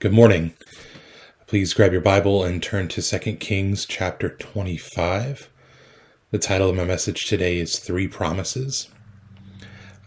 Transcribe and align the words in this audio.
Good 0.00 0.12
morning. 0.12 0.54
Please 1.48 1.74
grab 1.74 1.90
your 1.90 2.00
Bible 2.00 2.44
and 2.44 2.62
turn 2.62 2.86
to 2.86 3.02
2 3.02 3.18
Kings 3.34 3.84
chapter 3.84 4.28
25. 4.28 5.50
The 6.30 6.38
title 6.38 6.70
of 6.70 6.76
my 6.76 6.84
message 6.84 7.26
today 7.26 7.58
is 7.58 7.80
Three 7.80 8.06
Promises. 8.06 8.90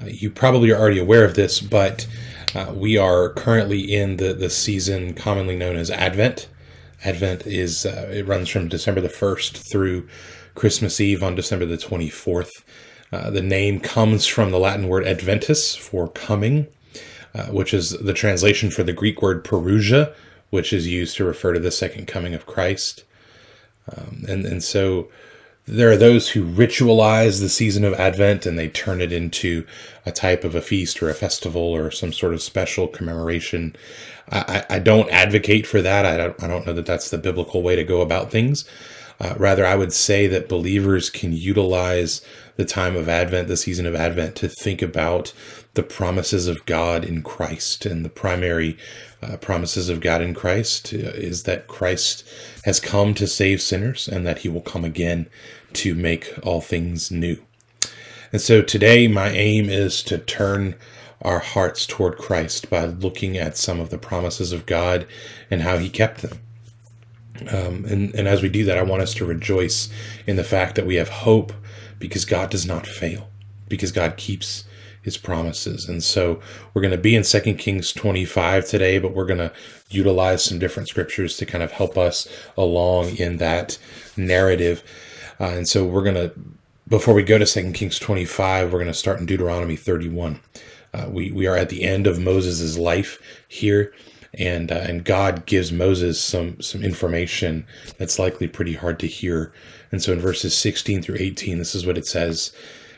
Uh, 0.01 0.05
you 0.05 0.31
probably 0.31 0.71
are 0.71 0.79
already 0.79 0.97
aware 0.97 1.25
of 1.25 1.35
this, 1.35 1.59
but 1.59 2.07
uh, 2.55 2.71
we 2.73 2.95
are 2.95 3.33
currently 3.33 3.81
in 3.81 4.15
the, 4.15 4.33
the 4.33 4.49
season 4.49 5.13
commonly 5.13 5.57
known 5.57 5.75
as 5.75 5.91
Advent. 5.91 6.47
Advent 7.03 7.45
is, 7.45 7.85
uh, 7.85 8.09
it 8.13 8.25
runs 8.25 8.47
from 8.47 8.69
December 8.69 9.01
the 9.01 9.09
1st 9.09 9.69
through 9.69 10.07
Christmas 10.55 11.01
Eve 11.01 11.21
on 11.21 11.35
December 11.35 11.65
the 11.65 11.75
24th. 11.75 12.63
Uh, 13.11 13.29
the 13.29 13.41
name 13.41 13.81
comes 13.81 14.25
from 14.25 14.51
the 14.51 14.59
Latin 14.59 14.87
word 14.87 15.05
adventus 15.05 15.75
for 15.75 16.07
coming 16.07 16.67
uh, 17.33 17.45
which 17.45 17.73
is 17.73 17.91
the 17.91 18.13
translation 18.13 18.69
for 18.69 18.83
the 18.83 18.93
Greek 18.93 19.21
word 19.21 19.43
parousia, 19.43 20.13
which 20.49 20.73
is 20.73 20.87
used 20.87 21.15
to 21.17 21.25
refer 21.25 21.53
to 21.53 21.59
the 21.59 21.71
second 21.71 22.07
coming 22.07 22.33
of 22.33 22.45
Christ. 22.45 23.03
Um, 23.95 24.23
and, 24.27 24.45
and 24.45 24.63
so 24.63 25.09
there 25.65 25.91
are 25.91 25.97
those 25.97 26.29
who 26.29 26.43
ritualize 26.43 27.39
the 27.39 27.49
season 27.49 27.85
of 27.85 27.93
Advent 27.93 28.45
and 28.45 28.57
they 28.57 28.67
turn 28.67 28.99
it 28.99 29.13
into 29.13 29.65
a 30.05 30.11
type 30.11 30.43
of 30.43 30.55
a 30.55 30.61
feast 30.61 31.01
or 31.01 31.09
a 31.09 31.13
festival 31.13 31.61
or 31.61 31.91
some 31.91 32.11
sort 32.11 32.33
of 32.33 32.41
special 32.41 32.87
commemoration. 32.87 33.75
I, 34.29 34.65
I 34.69 34.79
don't 34.79 35.09
advocate 35.09 35.67
for 35.67 35.81
that. 35.81 36.05
I 36.05 36.17
don't, 36.17 36.43
I 36.43 36.47
don't 36.47 36.65
know 36.65 36.73
that 36.73 36.85
that's 36.85 37.09
the 37.09 37.17
biblical 37.17 37.61
way 37.61 37.75
to 37.75 37.83
go 37.83 38.01
about 38.01 38.31
things. 38.31 38.65
Uh, 39.19 39.35
rather, 39.37 39.65
I 39.65 39.75
would 39.75 39.93
say 39.93 40.25
that 40.27 40.49
believers 40.49 41.11
can 41.11 41.31
utilize 41.31 42.21
the 42.55 42.65
time 42.65 42.95
of 42.95 43.07
Advent, 43.07 43.47
the 43.47 43.57
season 43.57 43.85
of 43.85 43.93
Advent, 43.93 44.35
to 44.37 44.47
think 44.47 44.81
about 44.81 45.31
the 45.73 45.83
promises 45.83 46.47
of 46.47 46.65
God 46.65 47.05
in 47.05 47.21
Christ. 47.21 47.85
And 47.85 48.03
the 48.03 48.09
primary 48.09 48.77
uh, 49.21 49.37
promises 49.37 49.89
of 49.89 50.01
God 50.01 50.21
in 50.21 50.33
Christ 50.33 50.93
uh, 50.93 50.97
is 50.97 51.43
that 51.43 51.67
Christ 51.67 52.27
has 52.63 52.79
come 52.79 53.13
to 53.15 53.27
save 53.27 53.61
sinners 53.61 54.07
and 54.07 54.25
that 54.25 54.39
he 54.39 54.49
will 54.49 54.61
come 54.61 54.83
again 54.83 55.27
to 55.73 55.95
make 55.95 56.33
all 56.43 56.61
things 56.61 57.11
new. 57.11 57.37
And 58.33 58.41
so 58.41 58.61
today, 58.61 59.07
my 59.07 59.29
aim 59.29 59.69
is 59.69 60.03
to 60.03 60.17
turn 60.17 60.75
our 61.21 61.39
hearts 61.39 61.85
toward 61.85 62.17
Christ 62.17 62.69
by 62.69 62.85
looking 62.85 63.37
at 63.37 63.57
some 63.57 63.79
of 63.79 63.89
the 63.89 63.97
promises 63.97 64.51
of 64.51 64.65
God 64.65 65.05
and 65.49 65.61
how 65.61 65.77
he 65.77 65.89
kept 65.89 66.21
them. 66.21 66.39
Um, 67.49 67.85
and, 67.85 68.13
and 68.15 68.27
as 68.27 68.41
we 68.41 68.49
do 68.49 68.65
that, 68.65 68.77
I 68.77 68.83
want 68.83 69.01
us 69.01 69.13
to 69.15 69.25
rejoice 69.25 69.89
in 70.27 70.35
the 70.35 70.43
fact 70.43 70.75
that 70.75 70.85
we 70.85 70.95
have 70.95 71.09
hope 71.09 71.53
because 71.99 72.25
God 72.25 72.49
does 72.49 72.65
not 72.65 72.87
fail, 72.87 73.29
because 73.67 73.91
God 73.91 74.17
keeps 74.17 74.63
his 75.01 75.17
promises. 75.17 75.89
And 75.89 76.03
so 76.03 76.39
we're 76.73 76.81
going 76.81 76.91
to 76.91 76.97
be 76.97 77.15
in 77.15 77.23
2 77.23 77.39
Kings 77.55 77.91
25 77.93 78.67
today, 78.67 78.99
but 78.99 79.13
we're 79.13 79.25
going 79.25 79.39
to 79.39 79.51
utilize 79.89 80.43
some 80.43 80.59
different 80.59 80.89
scriptures 80.89 81.37
to 81.37 81.45
kind 81.45 81.63
of 81.63 81.71
help 81.71 81.97
us 81.97 82.27
along 82.55 83.15
in 83.17 83.37
that 83.37 83.77
narrative. 84.15 84.83
Uh, 85.39 85.45
and 85.45 85.67
so 85.67 85.85
we're 85.85 86.03
going 86.03 86.15
to, 86.15 86.33
before 86.87 87.13
we 87.13 87.23
go 87.23 87.37
to 87.37 87.45
2 87.45 87.71
Kings 87.71 87.97
25, 87.97 88.71
we're 88.71 88.79
going 88.79 88.87
to 88.87 88.93
start 88.93 89.19
in 89.19 89.25
Deuteronomy 89.25 89.75
31. 89.75 90.39
Uh, 90.93 91.07
we, 91.09 91.31
we 91.31 91.47
are 91.47 91.57
at 91.57 91.69
the 91.69 91.83
end 91.83 92.05
of 92.05 92.19
Moses' 92.19 92.77
life 92.77 93.19
here 93.47 93.93
and 94.33 94.71
uh, 94.71 94.75
and 94.75 95.03
God 95.03 95.45
gives 95.45 95.71
Moses 95.71 96.23
some 96.23 96.61
some 96.61 96.83
information 96.83 97.65
that's 97.97 98.19
likely 98.19 98.47
pretty 98.47 98.73
hard 98.73 98.99
to 98.99 99.07
hear. 99.07 99.51
And 99.91 100.01
so 100.01 100.13
in 100.13 100.19
verses 100.19 100.55
16 100.55 101.01
through 101.01 101.17
18, 101.19 101.57
this 101.57 101.75
is 101.75 101.85
what 101.85 101.97
it 101.97 102.07
says. 102.07 102.53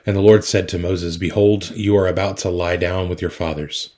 And 0.06 0.16
the 0.16 0.22
Lord 0.22 0.44
said 0.44 0.68
to 0.70 0.78
Moses, 0.78 1.18
Behold, 1.18 1.72
you 1.72 1.96
are 1.96 2.08
about 2.08 2.38
to 2.40 2.50
lie 2.50 2.76
down 2.76 3.10
with 3.10 3.22
your 3.22 3.32
fathers. 3.32 3.92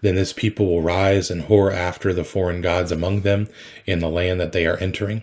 Then 0.00 0.14
this 0.14 0.32
people 0.32 0.66
will 0.66 0.82
rise 0.82 1.30
and 1.30 1.44
whore 1.44 1.72
after 1.72 2.12
the 2.12 2.24
foreign 2.24 2.60
gods 2.60 2.92
among 2.92 3.20
them 3.20 3.48
in 3.86 3.98
the 3.98 4.08
land 4.08 4.40
that 4.40 4.52
they 4.52 4.66
are 4.66 4.76
entering. 4.78 5.22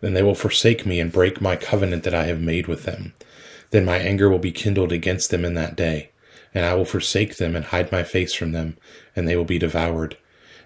Then 0.00 0.14
they 0.14 0.22
will 0.22 0.34
forsake 0.34 0.84
me 0.84 1.00
and 1.00 1.12
break 1.12 1.40
my 1.40 1.56
covenant 1.56 2.02
that 2.04 2.14
I 2.14 2.24
have 2.24 2.40
made 2.40 2.66
with 2.66 2.84
them. 2.84 3.14
Then 3.70 3.84
my 3.84 3.96
anger 3.98 4.28
will 4.28 4.38
be 4.38 4.52
kindled 4.52 4.92
against 4.92 5.30
them 5.30 5.44
in 5.44 5.54
that 5.54 5.76
day, 5.76 6.10
and 6.54 6.64
I 6.64 6.74
will 6.74 6.84
forsake 6.84 7.36
them 7.36 7.56
and 7.56 7.64
hide 7.66 7.90
my 7.90 8.02
face 8.02 8.34
from 8.34 8.52
them, 8.52 8.76
and 9.16 9.26
they 9.26 9.36
will 9.36 9.44
be 9.44 9.58
devoured 9.58 10.16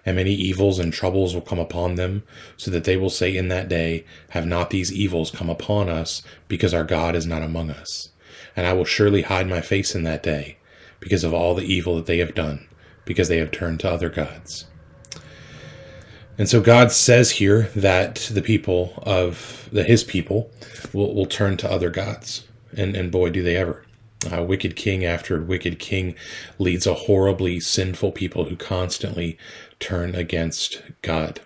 and 0.05 0.15
many 0.15 0.33
evils 0.33 0.79
and 0.79 0.93
troubles 0.93 1.33
will 1.33 1.41
come 1.41 1.59
upon 1.59 1.95
them, 1.95 2.23
so 2.57 2.71
that 2.71 2.83
they 2.83 2.97
will 2.97 3.09
say 3.09 3.35
in 3.35 3.47
that 3.49 3.69
day, 3.69 4.05
Have 4.29 4.45
not 4.45 4.69
these 4.69 4.93
evils 4.93 5.31
come 5.31 5.49
upon 5.49 5.89
us, 5.89 6.23
because 6.47 6.73
our 6.73 6.83
God 6.83 7.15
is 7.15 7.25
not 7.25 7.43
among 7.43 7.69
us? 7.69 8.09
And 8.59 8.67
I 8.67 8.73
will 8.73 8.83
surely 8.83 9.21
hide 9.21 9.47
my 9.47 9.61
face 9.61 9.95
in 9.95 10.03
that 10.03 10.21
day, 10.21 10.57
because 10.99 11.23
of 11.23 11.33
all 11.33 11.55
the 11.55 11.63
evil 11.63 11.95
that 11.95 12.07
they 12.07 12.17
have 12.17 12.35
done, 12.35 12.67
because 13.05 13.29
they 13.29 13.37
have 13.37 13.51
turned 13.51 13.79
to 13.79 13.89
other 13.89 14.09
gods. 14.09 14.65
And 16.37 16.49
so 16.49 16.59
God 16.59 16.91
says 16.91 17.31
here 17.31 17.69
that 17.73 18.15
the 18.29 18.41
people 18.41 19.01
of 19.03 19.69
that 19.71 19.85
his 19.85 20.03
people 20.03 20.51
will, 20.91 21.15
will 21.15 21.25
turn 21.25 21.55
to 21.55 21.71
other 21.71 21.89
gods. 21.89 22.49
And, 22.75 22.97
and 22.97 23.09
boy, 23.09 23.29
do 23.29 23.41
they 23.41 23.55
ever. 23.55 23.85
Uh, 24.29 24.43
wicked 24.43 24.75
king 24.75 25.05
after 25.05 25.41
wicked 25.41 25.79
king 25.79 26.15
leads 26.57 26.85
a 26.85 26.93
horribly 26.93 27.61
sinful 27.61 28.11
people 28.11 28.43
who 28.43 28.57
constantly 28.57 29.37
turn 29.79 30.15
against 30.15 30.81
God. 31.01 31.39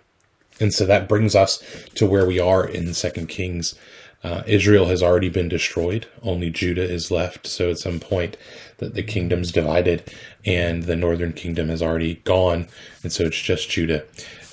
And 0.60 0.74
so 0.74 0.88
that 0.88 1.08
brings 1.08 1.36
us 1.36 1.64
to 1.94 2.08
where 2.08 2.26
we 2.26 2.40
are 2.40 2.68
in 2.68 2.92
Second 2.96 3.28
Kings. 3.28 3.76
Uh, 4.24 4.42
Israel 4.48 4.86
has 4.86 5.04
already 5.04 5.30
been 5.30 5.50
destroyed. 5.50 6.08
Only 6.22 6.50
Judah 6.50 6.90
is 6.90 7.12
left. 7.12 7.46
So 7.46 7.72
at 7.72 7.80
some 7.80 8.00
point 8.00 8.38
that 8.78 8.94
the 8.94 9.04
kingdom's 9.04 9.52
divided 9.52 10.12
and 10.46 10.84
the 10.84 10.96
northern 10.96 11.34
kingdom 11.34 11.70
has 11.70 11.82
already 11.82 12.16
gone. 12.24 12.68
And 13.04 13.12
so 13.12 13.26
it's 13.26 13.42
just 13.42 13.70
Judah. 13.70 14.06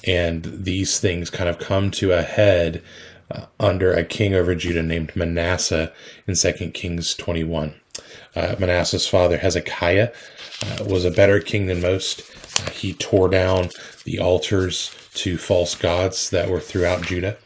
And 0.07 0.45
these 0.45 0.99
things 0.99 1.31
kind 1.31 1.49
of 1.49 1.59
come 1.59 1.91
to 1.93 2.13
a 2.13 2.23
head 2.23 2.83
uh, 3.31 3.47
under 3.61 3.93
a 3.93 4.05
king 4.05 4.35
over 4.35 4.55
Judah 4.55 4.83
named 4.83 5.15
Manasseh 5.15 5.93
in 6.27 6.35
Second 6.35 6.75
Kings 6.75 7.15
21. 7.15 7.75
Uh, 8.35 8.57
Manasseh's 8.59 9.07
father, 9.07 9.39
Hezekiah, 9.39 10.11
uh, 10.65 10.85
was 10.85 11.05
a 11.05 11.11
better 11.11 11.41
king 11.41 11.67
than 11.67 11.81
most. 11.81 12.23
Uh, 12.61 12.71
he 12.71 12.95
tore 12.95 13.29
down 13.29 13.71
the 14.05 14.19
altars 14.19 14.95
to 15.15 15.37
false 15.37 15.75
gods 15.75 16.31
that 16.31 16.49
were 16.49 16.61
throughout 16.61 17.03
Judah. 17.03 17.37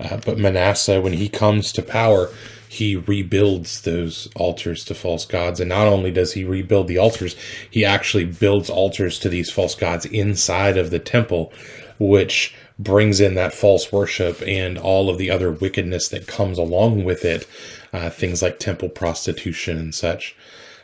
Uh, 0.00 0.18
but 0.24 0.38
Manasseh, 0.38 1.00
when 1.00 1.14
he 1.14 1.28
comes 1.28 1.72
to 1.72 1.82
power, 1.82 2.30
he 2.68 2.96
rebuilds 2.96 3.82
those 3.82 4.28
altars 4.36 4.84
to 4.84 4.94
false 4.94 5.24
gods. 5.24 5.58
And 5.58 5.68
not 5.68 5.86
only 5.86 6.10
does 6.10 6.34
he 6.34 6.44
rebuild 6.44 6.86
the 6.86 6.98
altars, 6.98 7.34
he 7.70 7.84
actually 7.84 8.26
builds 8.26 8.70
altars 8.70 9.18
to 9.20 9.28
these 9.28 9.50
false 9.50 9.74
gods 9.74 10.04
inside 10.06 10.76
of 10.76 10.90
the 10.90 10.98
temple, 10.98 11.52
which 11.98 12.54
brings 12.78 13.20
in 13.20 13.34
that 13.34 13.54
false 13.54 13.90
worship 13.90 14.40
and 14.46 14.78
all 14.78 15.10
of 15.10 15.18
the 15.18 15.30
other 15.30 15.50
wickedness 15.50 16.08
that 16.08 16.26
comes 16.26 16.58
along 16.58 17.04
with 17.04 17.24
it, 17.24 17.48
uh, 17.92 18.10
things 18.10 18.42
like 18.42 18.58
temple 18.58 18.88
prostitution 18.88 19.78
and 19.78 19.94
such. 19.94 20.36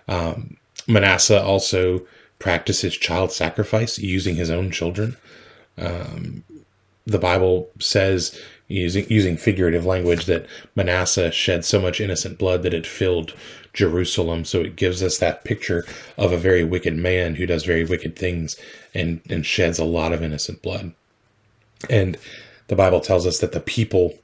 Um, 0.09 0.57
Manasseh 0.89 1.41
also 1.41 2.03
practices 2.39 2.97
child 2.97 3.31
sacrifice 3.31 3.99
using 3.99 4.35
his 4.37 4.51
own 4.51 4.71
children. 4.71 5.17
Um, 5.79 6.45
the 7.07 7.19
Bible 7.19 7.69
says, 7.79 8.39
using 8.69 9.07
using 9.09 9.37
figurative 9.37 9.85
language, 9.85 10.27
that 10.27 10.47
Manasseh 10.75 11.31
shed 11.31 11.65
so 11.65 11.81
much 11.81 12.01
innocent 12.01 12.39
blood 12.39 12.63
that 12.63 12.75
it 12.75 12.87
filled 12.87 13.35
Jerusalem. 13.73 14.45
So 14.45 14.61
it 14.61 14.77
gives 14.77 15.03
us 15.03 15.19
that 15.19 15.45
picture 15.45 15.85
of 16.17 16.33
a 16.33 16.39
very 16.39 16.65
wicked 16.65 16.97
man 16.97 17.35
who 17.35 17.47
does 17.47 17.65
very 17.65 17.85
wicked 17.85 18.17
things 18.17 18.57
and 18.95 19.21
and 19.29 19.45
sheds 19.45 19.79
a 19.79 19.85
lot 19.85 20.13
of 20.13 20.23
innocent 20.23 20.63
blood. 20.63 20.93
And 21.91 22.17
the 22.69 22.77
Bible 22.77 23.01
tells 23.01 23.27
us 23.27 23.39
that 23.41 23.53
the 23.53 23.61
people 23.61 24.19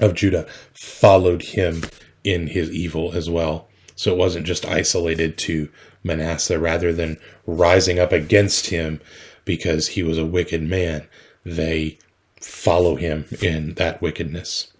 of 0.00 0.14
Judah 0.14 0.46
followed 0.74 1.42
him 1.42 1.84
in 2.24 2.48
his 2.48 2.70
evil 2.70 3.12
as 3.12 3.28
well. 3.28 3.68
So 3.94 4.12
it 4.12 4.18
wasn't 4.18 4.46
just 4.46 4.66
isolated 4.66 5.36
to 5.38 5.68
Manasseh 6.02 6.58
rather 6.58 6.92
than 6.92 7.18
rising 7.46 7.98
up 7.98 8.12
against 8.12 8.68
him 8.68 9.00
because 9.44 9.88
he 9.88 10.02
was 10.02 10.18
a 10.18 10.26
wicked 10.26 10.62
man. 10.62 11.06
They 11.44 11.98
follow 12.44 12.96
him 12.96 13.26
in 13.40 13.74
that 13.74 14.02
wickedness. 14.02 14.72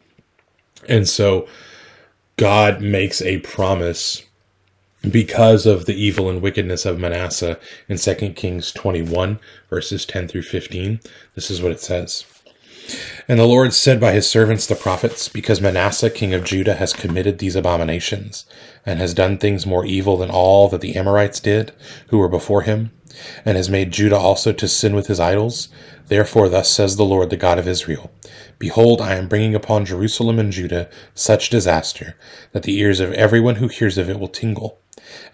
And 0.88 1.08
so 1.08 1.46
God 2.36 2.80
makes 2.80 3.22
a 3.22 3.38
promise 3.38 4.24
because 5.08 5.66
of 5.66 5.86
the 5.86 5.94
evil 5.94 6.28
and 6.28 6.40
wickedness 6.40 6.86
of 6.86 6.98
Manasseh 6.98 7.58
in 7.88 7.98
2 7.98 8.14
Kings 8.34 8.72
21, 8.72 9.38
verses 9.68 10.06
10 10.06 10.28
through 10.28 10.42
15. 10.42 11.00
This 11.34 11.50
is 11.50 11.60
what 11.60 11.72
it 11.72 11.80
says. 11.80 12.24
And 13.28 13.38
the 13.38 13.46
Lord 13.46 13.72
said 13.72 14.00
by 14.00 14.12
his 14.12 14.28
servants 14.28 14.66
the 14.66 14.74
prophets, 14.74 15.28
Because 15.28 15.60
Manasseh 15.60 16.10
king 16.10 16.34
of 16.34 16.44
Judah 16.44 16.74
has 16.74 16.92
committed 16.92 17.38
these 17.38 17.56
abominations, 17.56 18.44
and 18.84 18.98
has 18.98 19.14
done 19.14 19.38
things 19.38 19.66
more 19.66 19.84
evil 19.84 20.16
than 20.16 20.30
all 20.30 20.68
that 20.68 20.80
the 20.80 20.96
Amorites 20.96 21.40
did, 21.40 21.72
who 22.08 22.18
were 22.18 22.28
before 22.28 22.62
him, 22.62 22.90
and 23.44 23.56
has 23.56 23.70
made 23.70 23.92
Judah 23.92 24.16
also 24.16 24.52
to 24.52 24.66
sin 24.66 24.94
with 24.94 25.06
his 25.06 25.20
idols, 25.20 25.68
therefore 26.12 26.50
thus 26.50 26.68
says 26.68 26.96
the 26.96 27.06
Lord 27.06 27.30
the 27.30 27.38
God 27.38 27.58
of 27.58 27.66
Israel, 27.66 28.12
Behold, 28.58 29.00
I 29.00 29.14
am 29.14 29.28
bringing 29.28 29.54
upon 29.54 29.86
Jerusalem 29.86 30.38
and 30.38 30.52
Judah 30.52 30.90
such 31.14 31.48
disaster, 31.48 32.16
that 32.52 32.64
the 32.64 32.76
ears 32.78 33.00
of 33.00 33.14
everyone 33.14 33.56
who 33.56 33.68
hears 33.68 33.96
of 33.96 34.10
it 34.10 34.20
will 34.20 34.28
tingle. 34.28 34.78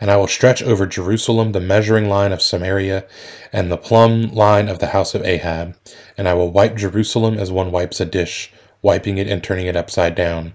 And 0.00 0.08
I 0.08 0.16
will 0.16 0.28
stretch 0.28 0.62
over 0.62 0.86
Jerusalem 0.86 1.50
the 1.50 1.60
measuring 1.60 2.08
line 2.08 2.30
of 2.30 2.40
Samaria 2.40 3.06
and 3.52 3.72
the 3.72 3.76
plumb 3.76 4.32
line 4.32 4.69
of 4.69 4.78
the 4.78 4.88
house 4.88 5.16
of 5.16 5.25
Ahab. 5.25 5.75
And 6.16 6.28
I 6.28 6.34
will 6.34 6.52
wipe 6.52 6.76
Jerusalem 6.76 7.38
as 7.38 7.50
one 7.50 7.72
wipes 7.72 8.00
a 8.00 8.04
dish, 8.04 8.52
wiping 8.80 9.19
it 9.19 9.26
and 9.26 9.42
turning 9.42 9.66
it 9.66 9.76
upside 9.76 10.14
down. 10.14 10.54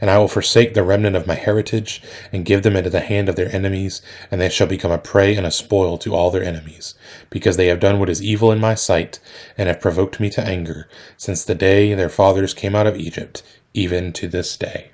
And 0.00 0.10
I 0.10 0.18
will 0.18 0.28
forsake 0.28 0.74
the 0.74 0.82
remnant 0.82 1.16
of 1.16 1.26
my 1.26 1.34
heritage, 1.34 2.02
and 2.32 2.44
give 2.44 2.62
them 2.62 2.76
into 2.76 2.90
the 2.90 3.00
hand 3.00 3.28
of 3.28 3.36
their 3.36 3.54
enemies, 3.54 4.02
and 4.30 4.40
they 4.40 4.48
shall 4.48 4.66
become 4.66 4.92
a 4.92 4.98
prey 4.98 5.34
and 5.34 5.46
a 5.46 5.50
spoil 5.50 5.98
to 5.98 6.14
all 6.14 6.30
their 6.30 6.42
enemies, 6.42 6.94
because 7.30 7.56
they 7.56 7.66
have 7.66 7.80
done 7.80 7.98
what 7.98 8.08
is 8.08 8.22
evil 8.22 8.52
in 8.52 8.60
my 8.60 8.74
sight, 8.74 9.20
and 9.56 9.68
have 9.68 9.80
provoked 9.80 10.20
me 10.20 10.30
to 10.30 10.44
anger, 10.44 10.88
since 11.16 11.44
the 11.44 11.54
day 11.54 11.94
their 11.94 12.08
fathers 12.08 12.54
came 12.54 12.74
out 12.74 12.86
of 12.86 12.96
Egypt, 12.96 13.42
even 13.74 14.12
to 14.12 14.28
this 14.28 14.56
day. 14.56 14.90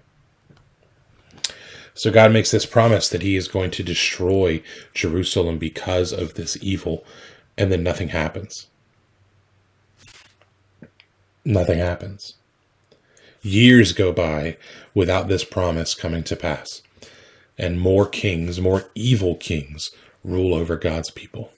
So 1.95 2.11
God 2.11 2.33
makes 2.33 2.51
this 2.51 2.67
promise 2.67 3.09
that 3.09 3.23
he 3.23 3.37
is 3.37 3.47
going 3.47 3.71
to 3.71 3.85
destroy 3.85 4.63
Jerusalem 4.95 5.59
because 5.59 6.13
of 6.13 6.35
this 6.35 6.59
evil, 6.61 7.05
and 7.57 7.71
then 7.71 7.85
nothing 7.85 8.09
happens. 8.09 8.67
Nothing 11.45 11.79
happens. 11.79 12.35
Years 13.45 13.93
go 13.93 14.13
by 14.13 14.57
without 14.95 15.29
this 15.29 15.45
promise 15.45 15.95
coming 15.95 16.25
to 16.25 16.35
pass, 16.35 16.83
and 17.57 17.81
more 17.81 18.07
kings, 18.07 18.61
more 18.61 18.91
evil 18.97 19.37
kings, 19.37 19.93
rule 20.25 20.55
over 20.55 20.77
God's 20.77 21.11
people. 21.11 21.53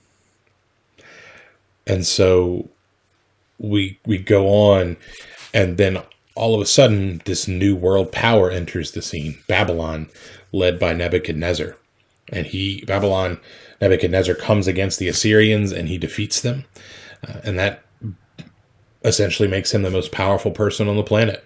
And 1.86 2.06
so 2.06 2.68
we 3.58 3.98
we 4.04 4.18
go 4.18 4.48
on 4.48 4.98
and 5.54 5.78
then 5.78 6.02
all 6.36 6.54
of 6.54 6.60
a 6.60 6.66
sudden, 6.66 7.22
this 7.24 7.48
new 7.48 7.74
world 7.74 8.12
power 8.12 8.50
enters 8.50 8.92
the 8.92 9.02
scene 9.02 9.38
Babylon, 9.48 10.08
led 10.52 10.78
by 10.78 10.92
Nebuchadnezzar. 10.92 11.76
And 12.28 12.46
he, 12.46 12.84
Babylon, 12.84 13.40
Nebuchadnezzar 13.80 14.34
comes 14.34 14.66
against 14.66 14.98
the 14.98 15.08
Assyrians 15.08 15.72
and 15.72 15.88
he 15.88 15.96
defeats 15.96 16.40
them. 16.40 16.66
Uh, 17.26 17.40
and 17.42 17.58
that 17.58 17.82
essentially 19.02 19.48
makes 19.48 19.72
him 19.72 19.82
the 19.82 19.90
most 19.90 20.12
powerful 20.12 20.50
person 20.50 20.88
on 20.88 20.96
the 20.96 21.02
planet. 21.02 21.45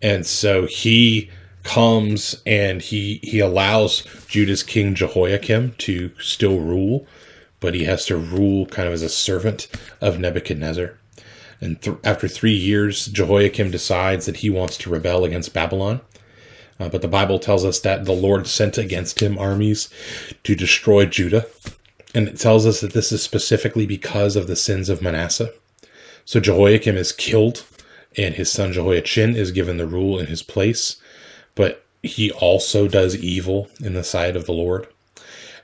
And 0.00 0.26
so 0.26 0.66
he 0.66 1.30
comes 1.64 2.40
and 2.46 2.80
he 2.80 3.20
he 3.22 3.40
allows 3.40 4.04
Judah's 4.26 4.62
king 4.62 4.94
Jehoiakim 4.94 5.74
to 5.78 6.12
still 6.20 6.60
rule, 6.60 7.06
but 7.60 7.74
he 7.74 7.84
has 7.84 8.06
to 8.06 8.16
rule 8.16 8.66
kind 8.66 8.88
of 8.88 8.94
as 8.94 9.02
a 9.02 9.08
servant 9.08 9.68
of 10.00 10.18
Nebuchadnezzar. 10.18 10.98
And 11.60 11.80
th- 11.82 11.96
after 12.04 12.28
three 12.28 12.52
years, 12.54 13.06
Jehoiakim 13.06 13.70
decides 13.70 14.26
that 14.26 14.38
he 14.38 14.50
wants 14.50 14.76
to 14.78 14.90
rebel 14.90 15.24
against 15.24 15.52
Babylon. 15.52 16.00
Uh, 16.80 16.88
but 16.88 17.02
the 17.02 17.08
Bible 17.08 17.40
tells 17.40 17.64
us 17.64 17.80
that 17.80 18.04
the 18.04 18.12
Lord 18.12 18.46
sent 18.46 18.78
against 18.78 19.20
him 19.20 19.36
armies 19.36 19.88
to 20.44 20.54
destroy 20.54 21.06
Judah. 21.06 21.46
And 22.14 22.28
it 22.28 22.38
tells 22.38 22.66
us 22.66 22.80
that 22.80 22.92
this 22.92 23.10
is 23.10 23.22
specifically 23.22 23.86
because 23.86 24.36
of 24.36 24.46
the 24.46 24.56
sins 24.56 24.88
of 24.88 25.02
Manasseh. 25.02 25.52
So 26.24 26.40
Jehoiakim 26.40 26.96
is 26.96 27.12
killed, 27.12 27.64
and 28.16 28.34
his 28.34 28.50
son 28.50 28.72
Jehoiachin 28.72 29.36
is 29.36 29.50
given 29.50 29.76
the 29.76 29.86
rule 29.86 30.18
in 30.18 30.26
his 30.26 30.42
place. 30.42 30.96
But 31.54 31.84
he 32.02 32.30
also 32.30 32.88
does 32.88 33.16
evil 33.16 33.68
in 33.80 33.94
the 33.94 34.04
sight 34.04 34.36
of 34.36 34.46
the 34.46 34.52
Lord. 34.52 34.86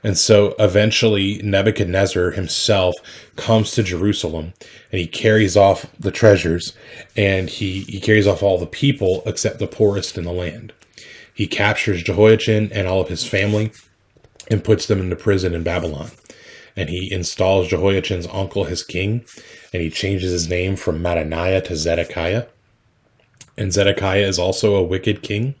And 0.03 0.17
so 0.17 0.53
eventually 0.59 1.41
Nebuchadnezzar 1.41 2.31
himself 2.31 2.93
comes 3.37 3.71
to 3.71 3.81
Jerusalem 3.81 4.53
and 4.91 4.99
he 4.99 5.07
carries 5.07 5.57
off 5.57 5.87
the 5.99 6.11
treasures 6.11 6.73
and 7.17 7.49
he, 7.49 7.81
he 7.81 7.99
carries 7.99 8.27
off 8.27 8.43
all 8.43 8.59
the 8.59 8.67
people 8.67 9.23
except 9.25 9.57
the 9.57 9.65
poorest 9.65 10.15
in 10.15 10.23
the 10.23 10.31
land. 10.31 10.73
He 11.33 11.47
captures 11.47 12.03
Jehoiachin 12.03 12.71
and 12.71 12.87
all 12.87 13.01
of 13.01 13.09
his 13.09 13.25
family 13.25 13.71
and 14.51 14.63
puts 14.63 14.85
them 14.85 14.99
into 14.99 15.15
prison 15.15 15.55
in 15.55 15.63
Babylon. 15.63 16.11
And 16.75 16.89
he 16.89 17.11
installs 17.11 17.69
Jehoiachin's 17.69 18.27
uncle 18.27 18.65
his 18.65 18.83
king 18.83 19.25
and 19.71 19.81
he 19.81 19.89
changes 19.89 20.31
his 20.31 20.49
name 20.49 20.75
from 20.75 21.01
Mattaniah 21.01 21.63
to 21.65 21.75
Zedekiah. 21.75 22.47
And 23.57 23.71
Zedekiah 23.71 24.27
is 24.27 24.39
also 24.39 24.75
a 24.75 24.83
wicked 24.83 25.21
king. 25.21 25.55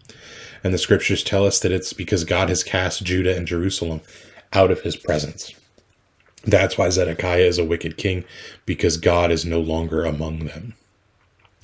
And 0.63 0.73
the 0.73 0.77
scriptures 0.77 1.23
tell 1.23 1.45
us 1.45 1.59
that 1.59 1.71
it's 1.71 1.93
because 1.93 2.23
God 2.23 2.49
has 2.49 2.63
cast 2.63 3.03
Judah 3.03 3.35
and 3.35 3.47
Jerusalem 3.47 4.01
out 4.51 4.71
of 4.71 4.81
his 4.81 4.95
presence. 4.95 5.53
That's 6.43 6.77
why 6.77 6.89
Zedekiah 6.89 7.41
is 7.41 7.57
a 7.57 7.65
wicked 7.65 7.97
king, 7.97 8.23
because 8.65 8.97
God 8.97 9.31
is 9.31 9.45
no 9.45 9.59
longer 9.59 10.05
among 10.05 10.45
them. 10.45 10.75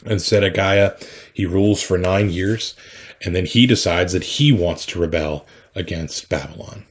And 0.05 0.19
Zedekiah, 0.19 0.95
he 1.33 1.45
rules 1.45 1.81
for 1.81 1.97
nine 1.97 2.31
years, 2.31 2.75
and 3.23 3.35
then 3.35 3.45
he 3.45 3.67
decides 3.67 4.13
that 4.13 4.23
he 4.23 4.51
wants 4.51 4.85
to 4.87 4.99
rebel 4.99 5.45
against 5.75 6.29
Babylon. 6.29 6.85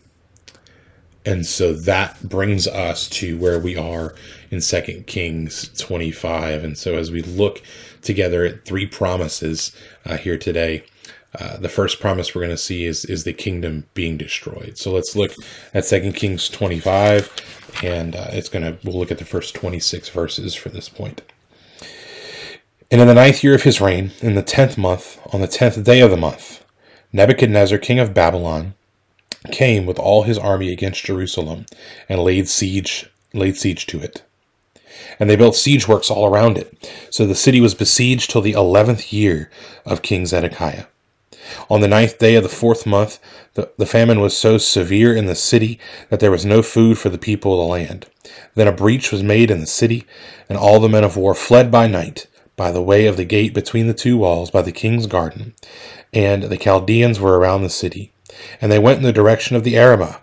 And 1.27 1.45
so 1.45 1.75
that 1.75 2.23
brings 2.23 2.67
us 2.67 3.09
to 3.11 3.37
where 3.39 3.59
we 3.59 3.77
are 3.77 4.15
in 4.51 4.61
2 4.61 5.05
Kings 5.07 5.71
25. 5.79 6.65
And 6.65 6.79
so 6.79 6.97
as 6.97 7.11
we 7.11 7.23
look 7.23 7.63
together 8.03 8.45
at 8.45 8.65
three 8.65 8.87
promises 8.87 9.77
uh, 10.07 10.17
here 10.17 10.39
today, 10.39 10.85
uh, 11.39 11.59
the 11.59 11.69
first 11.69 12.01
promise 12.01 12.35
we're 12.35 12.41
going 12.41 12.51
to 12.51 12.57
see 12.57 12.85
is 12.85 13.05
is 13.05 13.23
the 13.23 13.33
kingdom 13.33 13.87
being 13.95 14.17
destroyed. 14.17 14.77
So 14.77 14.93
let's 14.93 15.15
look 15.15 15.33
at 15.73 15.85
Second 15.85 16.15
Kings 16.15 16.49
25, 16.49 17.31
and 17.85 18.17
uh, 18.17 18.31
it's 18.33 18.49
going 18.49 18.65
to 18.65 18.79
we'll 18.85 18.99
look 18.99 19.13
at 19.13 19.19
the 19.19 19.25
first 19.25 19.55
26 19.55 20.09
verses 20.09 20.57
for 20.57 20.71
this 20.71 20.89
point. 20.89 21.23
And 22.91 23.01
in 23.01 23.07
the 23.07 23.15
ninth 23.15 23.45
year 23.45 23.55
of 23.55 23.63
his 23.63 23.81
reign, 23.81 24.11
in 24.21 24.35
the 24.35 24.43
tenth 24.43 24.77
month, 24.77 25.21
on 25.33 25.41
the 25.41 25.47
tenth 25.47 25.83
day 25.85 26.01
of 26.01 26.11
the 26.11 26.17
month, 26.17 26.65
Nebuchadnezzar, 27.13 27.79
king 27.79 28.01
of 28.01 28.13
Babylon, 28.13 28.75
came 29.51 29.87
with 29.87 29.99
all 29.99 30.23
his 30.23 30.39
army 30.39 30.73
against 30.73 31.05
Jerusalem 31.05 31.67
and 32.09 32.23
laid 32.23 32.49
siege 32.49 33.09
laid 33.33 33.57
siege 33.57 33.87
to 33.87 34.01
it. 34.01 34.23
And 35.19 35.31
they 35.31 35.37
built 35.37 35.55
siege 35.55 35.87
works 35.87 36.11
all 36.11 36.27
around 36.27 36.59
it. 36.59 36.91
So 37.11 37.27
the 37.27 37.35
city 37.35 37.61
was 37.61 37.75
besieged 37.75 38.31
till 38.31 38.41
the 38.41 38.53
eleventh 38.53 39.13
year 39.13 39.51
of 39.87 40.03
King 40.03 40.27
Zedekiah. 40.27 40.87
On 41.69 41.81
the 41.81 41.89
ninth 41.89 42.19
day 42.19 42.35
of 42.37 42.43
the 42.43 42.49
fourth 42.49 42.87
month, 42.87 43.19
the, 43.55 43.71
the 43.77 43.87
famine 43.87 44.21
was 44.21 44.37
so 44.37 44.59
severe 44.59 45.15
in 45.15 45.27
the 45.27 45.35
city 45.35 45.81
that 46.09 46.21
there 46.21 46.31
was 46.31 46.45
no 46.45 46.63
food 46.63 46.99
for 46.99 47.09
the 47.09 47.19
people 47.19 47.55
of 47.55 47.59
the 47.59 47.73
land. 47.73 48.07
Then 48.55 48.69
a 48.69 48.73
breach 48.73 49.11
was 49.11 49.23
made 49.23 49.51
in 49.51 49.61
the 49.61 49.67
city, 49.67 50.07
and 50.49 50.57
all 50.57 50.79
the 50.79 50.89
men 50.89 51.05
of 51.05 51.17
war 51.17 51.35
fled 51.35 51.71
by 51.71 51.87
night 51.87 52.27
by 52.57 52.71
the 52.71 52.83
way 52.83 53.07
of 53.07 53.17
the 53.17 53.25
gate 53.25 53.55
between 53.55 53.87
the 53.87 53.95
two 53.95 54.19
walls 54.19 54.51
by 54.51 54.63
the 54.63 54.73
king's 54.73 55.07
garden, 55.07 55.55
and 56.13 56.45
the 56.45 56.59
Chaldeans 56.59 57.19
were 57.19 57.39
around 57.39 57.63
the 57.63 57.71
city. 57.71 58.13
And 58.61 58.71
they 58.71 58.79
went 58.79 58.99
in 58.99 59.05
the 59.05 59.13
direction 59.13 59.57
of 59.57 59.65
the 59.65 59.77
Arabah. 59.77 60.21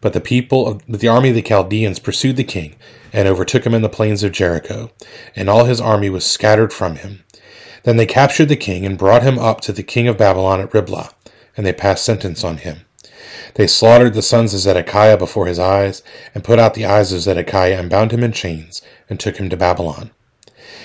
But 0.00 0.12
the 0.14 0.20
people 0.20 0.66
of 0.66 0.82
the 0.86 1.08
army 1.08 1.28
of 1.28 1.34
the 1.34 1.42
Chaldeans 1.42 1.98
pursued 1.98 2.36
the 2.36 2.44
king 2.44 2.76
and 3.12 3.28
overtook 3.28 3.66
him 3.66 3.74
in 3.74 3.82
the 3.82 3.88
plains 3.88 4.22
of 4.22 4.32
Jericho, 4.32 4.90
and 5.36 5.50
all 5.50 5.64
his 5.64 5.80
army 5.80 6.08
was 6.08 6.24
scattered 6.24 6.72
from 6.72 6.96
him. 6.96 7.24
Then 7.82 7.96
they 7.96 8.06
captured 8.06 8.46
the 8.46 8.56
king 8.56 8.86
and 8.86 8.96
brought 8.96 9.22
him 9.22 9.38
up 9.38 9.60
to 9.62 9.72
the 9.72 9.82
king 9.82 10.08
of 10.08 10.16
Babylon 10.16 10.60
at 10.60 10.72
Riblah, 10.72 11.10
and 11.56 11.66
they 11.66 11.72
passed 11.72 12.04
sentence 12.04 12.44
on 12.44 12.58
him. 12.58 12.86
They 13.54 13.66
slaughtered 13.66 14.14
the 14.14 14.22
sons 14.22 14.54
of 14.54 14.60
Zedekiah 14.60 15.18
before 15.18 15.46
his 15.46 15.58
eyes, 15.58 16.02
and 16.34 16.44
put 16.44 16.58
out 16.58 16.74
the 16.74 16.86
eyes 16.86 17.12
of 17.12 17.20
Zedekiah, 17.20 17.78
and 17.78 17.90
bound 17.90 18.12
him 18.12 18.22
in 18.22 18.32
chains, 18.32 18.80
and 19.08 19.18
took 19.18 19.36
him 19.36 19.48
to 19.50 19.56
Babylon. 19.56 20.12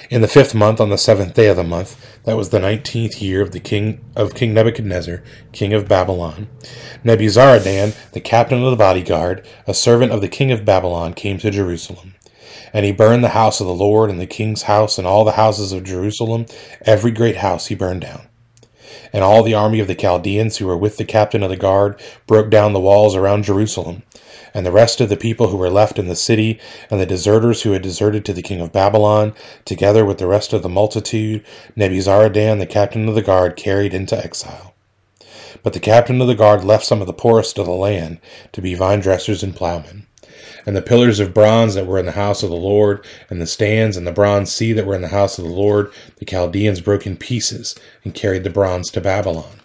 In 0.07 0.21
the 0.21 0.27
fifth 0.27 0.53
month, 0.53 0.79
on 0.79 0.89
the 0.89 0.99
seventh 0.99 1.33
day 1.33 1.47
of 1.47 1.57
the 1.57 1.63
month, 1.63 2.19
that 2.25 2.37
was 2.37 2.49
the 2.49 2.59
nineteenth 2.59 3.21
year 3.23 3.41
of 3.41 3.51
the 3.51 3.59
king 3.59 4.05
of 4.15 4.35
King 4.35 4.53
Nebuchadnezzar, 4.53 5.23
king 5.51 5.73
of 5.73 5.87
Babylon, 5.87 6.47
Nebuzaradan, 7.03 7.95
the 8.11 8.21
captain 8.21 8.63
of 8.63 8.69
the 8.69 8.77
bodyguard, 8.77 9.43
a 9.65 9.73
servant 9.73 10.11
of 10.11 10.21
the 10.21 10.27
king 10.27 10.51
of 10.51 10.63
Babylon, 10.63 11.13
came 11.13 11.39
to 11.39 11.49
Jerusalem. 11.49 12.13
And 12.71 12.85
he 12.85 12.91
burned 12.91 13.23
the 13.23 13.29
house 13.29 13.59
of 13.59 13.65
the 13.65 13.73
Lord 13.73 14.11
and 14.11 14.19
the 14.19 14.27
king's 14.27 14.63
house 14.63 14.99
and 14.99 15.07
all 15.07 15.25
the 15.25 15.31
houses 15.31 15.71
of 15.71 15.83
Jerusalem, 15.83 16.45
every 16.81 17.11
great 17.11 17.37
house 17.37 17.67
he 17.67 17.75
burned 17.75 18.01
down. 18.01 18.27
And 19.11 19.23
all 19.23 19.41
the 19.41 19.55
army 19.55 19.79
of 19.79 19.87
the 19.87 19.95
Chaldeans 19.95 20.57
who 20.57 20.67
were 20.67 20.77
with 20.77 20.97
the 20.97 21.05
captain 21.05 21.41
of 21.41 21.49
the 21.49 21.57
guard 21.57 21.99
broke 22.27 22.51
down 22.51 22.73
the 22.73 22.79
walls 22.79 23.15
around 23.15 23.43
Jerusalem. 23.43 24.03
And 24.55 24.65
the 24.65 24.71
rest 24.71 24.99
of 25.01 25.09
the 25.09 25.17
people 25.17 25.49
who 25.49 25.57
were 25.57 25.69
left 25.69 25.99
in 25.99 26.07
the 26.07 26.15
city, 26.15 26.59
and 26.89 26.99
the 26.99 27.05
deserters 27.05 27.61
who 27.61 27.73
had 27.73 27.83
deserted 27.83 28.25
to 28.25 28.33
the 28.33 28.41
king 28.41 28.59
of 28.59 28.71
Babylon, 28.71 29.35
together 29.65 30.03
with 30.03 30.17
the 30.17 30.25
rest 30.25 30.51
of 30.51 30.63
the 30.63 30.69
multitude, 30.69 31.45
Nebuzaradan, 31.77 32.57
the 32.57 32.65
captain 32.65 33.07
of 33.07 33.13
the 33.13 33.21
guard, 33.21 33.55
carried 33.55 33.93
into 33.93 34.17
exile. 34.17 34.73
But 35.61 35.73
the 35.73 35.79
captain 35.79 36.19
of 36.21 36.27
the 36.27 36.33
guard 36.33 36.63
left 36.63 36.85
some 36.85 37.01
of 37.01 37.07
the 37.07 37.13
poorest 37.13 37.59
of 37.59 37.67
the 37.67 37.71
land 37.71 38.19
to 38.53 38.61
be 38.61 38.73
vine 38.73 39.01
dressers 39.01 39.43
and 39.43 39.55
plowmen 39.55 40.07
and 40.65 40.75
the 40.75 40.81
pillars 40.81 41.19
of 41.19 41.33
bronze 41.33 41.75
that 41.75 41.85
were 41.85 41.99
in 41.99 42.05
the 42.05 42.13
house 42.13 42.41
of 42.41 42.49
the 42.49 42.55
Lord, 42.55 43.05
and 43.29 43.41
the 43.41 43.47
stands 43.47 43.97
and 43.97 44.07
the 44.07 44.11
bronze 44.11 44.51
sea 44.51 44.73
that 44.73 44.85
were 44.85 44.95
in 44.95 45.01
the 45.01 45.09
house 45.09 45.37
of 45.37 45.45
the 45.45 45.51
Lord, 45.51 45.91
the 46.17 46.25
Chaldeans 46.25 46.81
broke 46.81 47.05
in 47.05 47.17
pieces 47.17 47.75
and 48.03 48.13
carried 48.13 48.43
the 48.43 48.49
bronze 48.49 48.89
to 48.91 49.01
Babylon. 49.01 49.61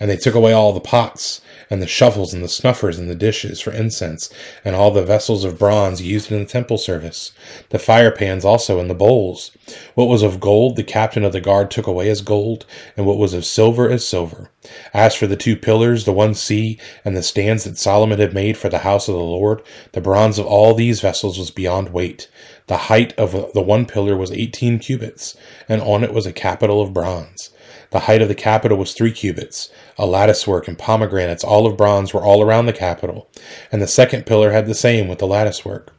And 0.00 0.10
they 0.10 0.16
took 0.16 0.34
away 0.34 0.52
all 0.52 0.72
the 0.72 0.80
pots 0.80 1.40
and 1.70 1.82
the 1.82 1.86
shovels 1.86 2.32
and 2.32 2.42
the 2.42 2.48
snuffers 2.48 2.98
and 2.98 3.10
the 3.10 3.14
dishes 3.14 3.60
for 3.60 3.72
incense, 3.72 4.32
and 4.64 4.74
all 4.74 4.90
the 4.90 5.04
vessels 5.04 5.44
of 5.44 5.58
bronze 5.58 6.00
used 6.02 6.32
in 6.32 6.38
the 6.38 6.44
temple 6.44 6.78
service, 6.78 7.32
the 7.70 7.78
fire 7.78 8.10
pans 8.10 8.44
also 8.44 8.80
and 8.80 8.88
the 8.88 8.94
bowls. 8.94 9.50
What 9.94 10.08
was 10.08 10.22
of 10.22 10.40
gold, 10.40 10.76
the 10.76 10.82
captain 10.82 11.24
of 11.24 11.32
the 11.32 11.40
guard 11.40 11.70
took 11.70 11.86
away 11.86 12.08
as 12.08 12.22
gold, 12.22 12.66
and 12.96 13.06
what 13.06 13.18
was 13.18 13.34
of 13.34 13.44
silver 13.44 13.90
as 13.90 14.06
silver. 14.06 14.50
As 14.92 15.14
for 15.14 15.26
the 15.26 15.36
two 15.36 15.56
pillars, 15.56 16.04
the 16.04 16.12
one 16.12 16.34
sea, 16.34 16.78
and 17.04 17.16
the 17.16 17.22
stands 17.22 17.64
that 17.64 17.78
Solomon 17.78 18.18
had 18.18 18.34
made 18.34 18.56
for 18.56 18.68
the 18.68 18.78
house 18.78 19.08
of 19.08 19.14
the 19.14 19.20
Lord, 19.20 19.62
the 19.92 20.00
bronze 20.00 20.38
of 20.38 20.46
all 20.46 20.74
these 20.74 21.00
vessels 21.00 21.38
was 21.38 21.50
beyond 21.50 21.90
weight. 21.90 22.28
The 22.66 22.76
height 22.76 23.18
of 23.18 23.52
the 23.54 23.62
one 23.62 23.86
pillar 23.86 24.16
was 24.16 24.30
eighteen 24.30 24.78
cubits, 24.78 25.36
and 25.68 25.80
on 25.80 26.04
it 26.04 26.12
was 26.12 26.26
a 26.26 26.32
capital 26.32 26.82
of 26.82 26.92
bronze. 26.92 27.50
The 27.90 28.00
height 28.00 28.20
of 28.20 28.28
the 28.28 28.34
capital 28.34 28.76
was 28.76 28.92
three 28.92 29.12
cubits. 29.12 29.70
A 29.96 30.06
latticework 30.06 30.68
and 30.68 30.78
pomegranates, 30.78 31.42
all 31.42 31.66
of 31.66 31.76
bronze, 31.76 32.12
were 32.12 32.24
all 32.24 32.42
around 32.42 32.66
the 32.66 32.72
capital, 32.72 33.28
and 33.72 33.80
the 33.80 33.86
second 33.86 34.26
pillar 34.26 34.52
had 34.52 34.66
the 34.66 34.74
same 34.74 35.08
with 35.08 35.18
the 35.18 35.26
latticework. 35.26 35.94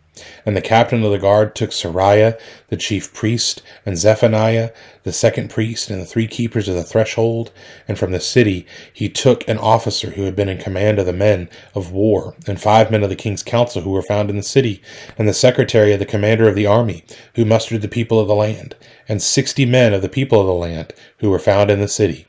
And 0.45 0.55
the 0.55 0.61
captain 0.61 1.03
of 1.03 1.11
the 1.11 1.17
guard 1.17 1.55
took 1.55 1.71
Seraiah, 1.71 2.37
the 2.67 2.75
chief 2.75 3.13
priest, 3.13 3.61
and 3.85 3.97
Zephaniah, 3.97 4.71
the 5.03 5.13
second 5.13 5.49
priest, 5.49 5.89
and 5.89 6.01
the 6.01 6.05
three 6.05 6.27
keepers 6.27 6.67
of 6.67 6.75
the 6.75 6.83
threshold. 6.83 7.51
And 7.87 7.97
from 7.97 8.11
the 8.11 8.19
city 8.19 8.65
he 8.91 9.07
took 9.07 9.47
an 9.47 9.57
officer 9.57 10.11
who 10.11 10.23
had 10.23 10.35
been 10.35 10.49
in 10.49 10.57
command 10.57 10.99
of 10.99 11.05
the 11.05 11.13
men 11.13 11.49
of 11.73 11.91
war, 11.91 12.35
and 12.47 12.59
five 12.61 12.91
men 12.91 13.03
of 13.03 13.09
the 13.09 13.15
king's 13.15 13.43
council 13.43 13.81
who 13.81 13.91
were 13.91 14.01
found 14.01 14.29
in 14.29 14.35
the 14.35 14.43
city, 14.43 14.81
and 15.17 15.27
the 15.27 15.33
secretary 15.33 15.93
of 15.93 15.99
the 15.99 16.05
commander 16.05 16.49
of 16.49 16.55
the 16.55 16.67
army, 16.67 17.05
who 17.35 17.45
mustered 17.45 17.81
the 17.81 17.87
people 17.87 18.19
of 18.19 18.27
the 18.27 18.35
land, 18.35 18.75
and 19.09 19.21
sixty 19.21 19.65
men 19.65 19.93
of 19.93 20.01
the 20.01 20.07
people 20.07 20.39
of 20.39 20.47
the 20.47 20.53
land, 20.53 20.93
who 21.17 21.29
were 21.29 21.39
found 21.39 21.69
in 21.69 21.81
the 21.81 21.89
city. 21.89 22.25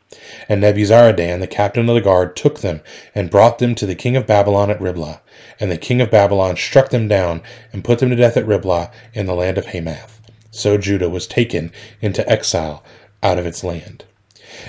And 0.48 0.60
Nebuzaradan, 0.60 1.38
the 1.38 1.46
captain 1.46 1.88
of 1.88 1.94
the 1.94 2.00
guard, 2.00 2.34
took 2.34 2.60
them, 2.60 2.80
and 3.14 3.30
brought 3.30 3.60
them 3.60 3.76
to 3.76 3.86
the 3.86 3.94
king 3.94 4.16
of 4.16 4.26
Babylon 4.26 4.70
at 4.70 4.80
Riblah. 4.80 5.20
And 5.60 5.70
the 5.70 5.78
king 5.78 6.00
of 6.00 6.10
Babylon 6.10 6.56
struck 6.56 6.90
them 6.90 7.06
down, 7.06 7.42
and 7.72 7.84
put 7.84 8.00
them 8.00 8.10
to 8.10 8.16
death 8.16 8.36
at 8.36 8.46
Riblah 8.46 8.90
in 9.14 9.26
the 9.26 9.34
land 9.34 9.58
of 9.58 9.66
Hamath. 9.66 10.20
So 10.50 10.76
Judah 10.76 11.08
was 11.08 11.28
taken 11.28 11.70
into 12.00 12.28
exile 12.28 12.82
out 13.22 13.38
of 13.38 13.46
its 13.46 13.62
land. 13.62 14.04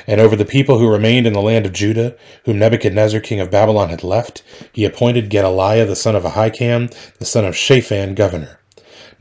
And 0.05 0.21
over 0.21 0.35
the 0.35 0.45
people 0.45 0.77
who 0.77 0.87
remained 0.87 1.25
in 1.25 1.33
the 1.33 1.41
land 1.41 1.65
of 1.65 1.73
Judah, 1.73 2.15
whom 2.45 2.59
Nebuchadnezzar 2.59 3.19
king 3.19 3.39
of 3.39 3.49
Babylon 3.49 3.89
had 3.89 4.03
left, 4.03 4.43
he 4.71 4.85
appointed 4.85 5.29
Gedaliah 5.29 5.85
the 5.85 5.95
son 5.95 6.15
of 6.15 6.23
Ahikam, 6.23 6.93
the 7.17 7.25
son 7.25 7.45
of 7.45 7.57
Shaphan, 7.57 8.13
governor. 8.13 8.59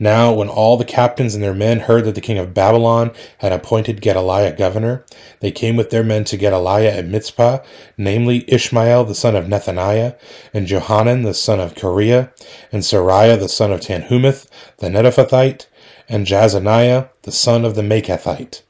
Now, 0.01 0.33
when 0.33 0.49
all 0.49 0.77
the 0.77 0.83
captains 0.83 1.35
and 1.35 1.43
their 1.43 1.53
men 1.53 1.81
heard 1.81 2.05
that 2.05 2.15
the 2.15 2.21
king 2.21 2.39
of 2.39 2.55
Babylon 2.55 3.11
had 3.37 3.51
appointed 3.51 4.01
Gedaliah 4.01 4.57
governor, 4.57 5.05
they 5.41 5.51
came 5.51 5.75
with 5.75 5.91
their 5.91 6.03
men 6.03 6.23
to 6.23 6.37
Gedaliah 6.37 6.97
at 6.97 7.05
Mizpah, 7.05 7.59
namely 7.99 8.43
Ishmael 8.47 9.05
the 9.05 9.13
son 9.13 9.35
of 9.35 9.45
Nethaniah, 9.45 10.17
and 10.55 10.65
Johanan 10.65 11.21
the 11.21 11.35
son 11.35 11.59
of 11.59 11.75
Kareah, 11.75 12.31
and 12.71 12.81
Seraiah 12.81 13.39
the 13.39 13.47
son 13.47 13.71
of 13.71 13.81
Tanhumeth 13.81 14.47
the 14.79 14.87
Netophathite, 14.87 15.67
and 16.09 16.25
Jaazaniah 16.25 17.09
the 17.21 17.31
son 17.31 17.63
of 17.63 17.75
the 17.75 17.83
Maacathite. 17.83 18.63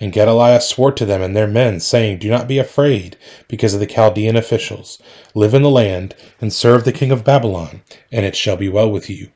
And 0.00 0.10
Gedaliah 0.10 0.62
swore 0.62 0.92
to 0.92 1.04
them 1.04 1.20
and 1.20 1.36
their 1.36 1.46
men, 1.46 1.80
saying, 1.80 2.20
Do 2.20 2.30
not 2.30 2.48
be 2.48 2.58
afraid 2.58 3.18
because 3.46 3.74
of 3.74 3.80
the 3.80 3.86
Chaldean 3.86 4.36
officials. 4.36 4.98
Live 5.34 5.52
in 5.52 5.60
the 5.60 5.68
land, 5.68 6.14
and 6.40 6.50
serve 6.50 6.84
the 6.84 6.92
king 6.92 7.10
of 7.10 7.24
Babylon, 7.24 7.82
and 8.10 8.24
it 8.24 8.34
shall 8.34 8.56
be 8.56 8.70
well 8.70 8.90
with 8.90 9.10
you. 9.10 9.28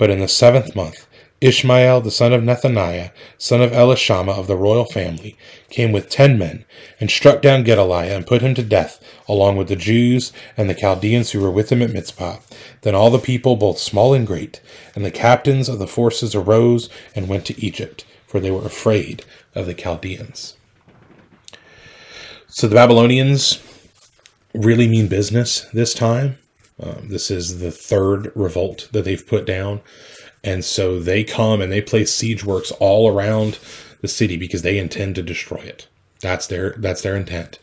But 0.00 0.08
in 0.08 0.20
the 0.20 0.28
seventh 0.28 0.74
month, 0.74 1.06
Ishmael 1.42 2.00
the 2.00 2.10
son 2.10 2.32
of 2.32 2.42
Nethaniah, 2.42 3.10
son 3.36 3.60
of 3.60 3.72
Elishama 3.72 4.30
of 4.30 4.46
the 4.46 4.56
royal 4.56 4.86
family, 4.86 5.36
came 5.68 5.92
with 5.92 6.08
ten 6.08 6.38
men, 6.38 6.64
and 6.98 7.10
struck 7.10 7.42
down 7.42 7.64
Gedaliah 7.64 8.16
and 8.16 8.26
put 8.26 8.40
him 8.40 8.54
to 8.54 8.62
death, 8.62 8.98
along 9.28 9.58
with 9.58 9.68
the 9.68 9.76
Jews 9.76 10.32
and 10.56 10.70
the 10.70 10.74
Chaldeans 10.74 11.32
who 11.32 11.40
were 11.40 11.50
with 11.50 11.70
him 11.70 11.82
at 11.82 11.92
Mizpah. 11.92 12.38
Then 12.80 12.94
all 12.94 13.10
the 13.10 13.18
people, 13.18 13.56
both 13.56 13.78
small 13.78 14.14
and 14.14 14.26
great, 14.26 14.62
and 14.94 15.04
the 15.04 15.10
captains 15.10 15.68
of 15.68 15.78
the 15.78 15.86
forces 15.86 16.34
arose 16.34 16.88
and 17.14 17.28
went 17.28 17.44
to 17.44 17.62
Egypt, 17.62 18.06
for 18.26 18.40
they 18.40 18.50
were 18.50 18.64
afraid 18.64 19.26
of 19.54 19.66
the 19.66 19.74
Chaldeans. 19.74 20.56
So 22.48 22.68
the 22.68 22.74
Babylonians 22.74 23.62
really 24.54 24.88
mean 24.88 25.08
business 25.08 25.66
this 25.74 25.92
time. 25.92 26.38
Um, 26.82 27.08
this 27.08 27.30
is 27.30 27.58
the 27.58 27.70
third 27.70 28.32
revolt 28.34 28.88
that 28.92 29.04
they've 29.04 29.26
put 29.26 29.44
down. 29.46 29.80
And 30.42 30.64
so 30.64 30.98
they 30.98 31.24
come 31.24 31.60
and 31.60 31.70
they 31.70 31.82
place 31.82 32.14
siege 32.14 32.44
works 32.44 32.70
all 32.72 33.08
around 33.08 33.58
the 34.00 34.08
city 34.08 34.36
because 34.36 34.62
they 34.62 34.78
intend 34.78 35.14
to 35.16 35.22
destroy 35.22 35.58
it. 35.58 35.86
That's 36.20 36.46
their 36.46 36.74
that's 36.78 37.02
their 37.02 37.16
intent. 37.16 37.58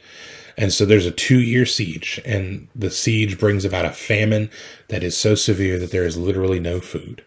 And 0.58 0.74
so 0.74 0.86
there's 0.86 1.06
a 1.06 1.12
two 1.12 1.40
year 1.40 1.66
siege, 1.66 2.20
and 2.26 2.68
the 2.76 2.90
siege 2.90 3.40
brings 3.40 3.64
about 3.64 3.86
a 3.86 3.92
famine 3.92 4.50
that 4.88 5.04
is 5.04 5.16
so 5.16 5.36
severe 5.36 5.78
that 5.78 5.92
there 5.92 6.06
is 6.06 6.18
literally 6.18 6.60
no 6.60 6.80
food. 6.80 7.24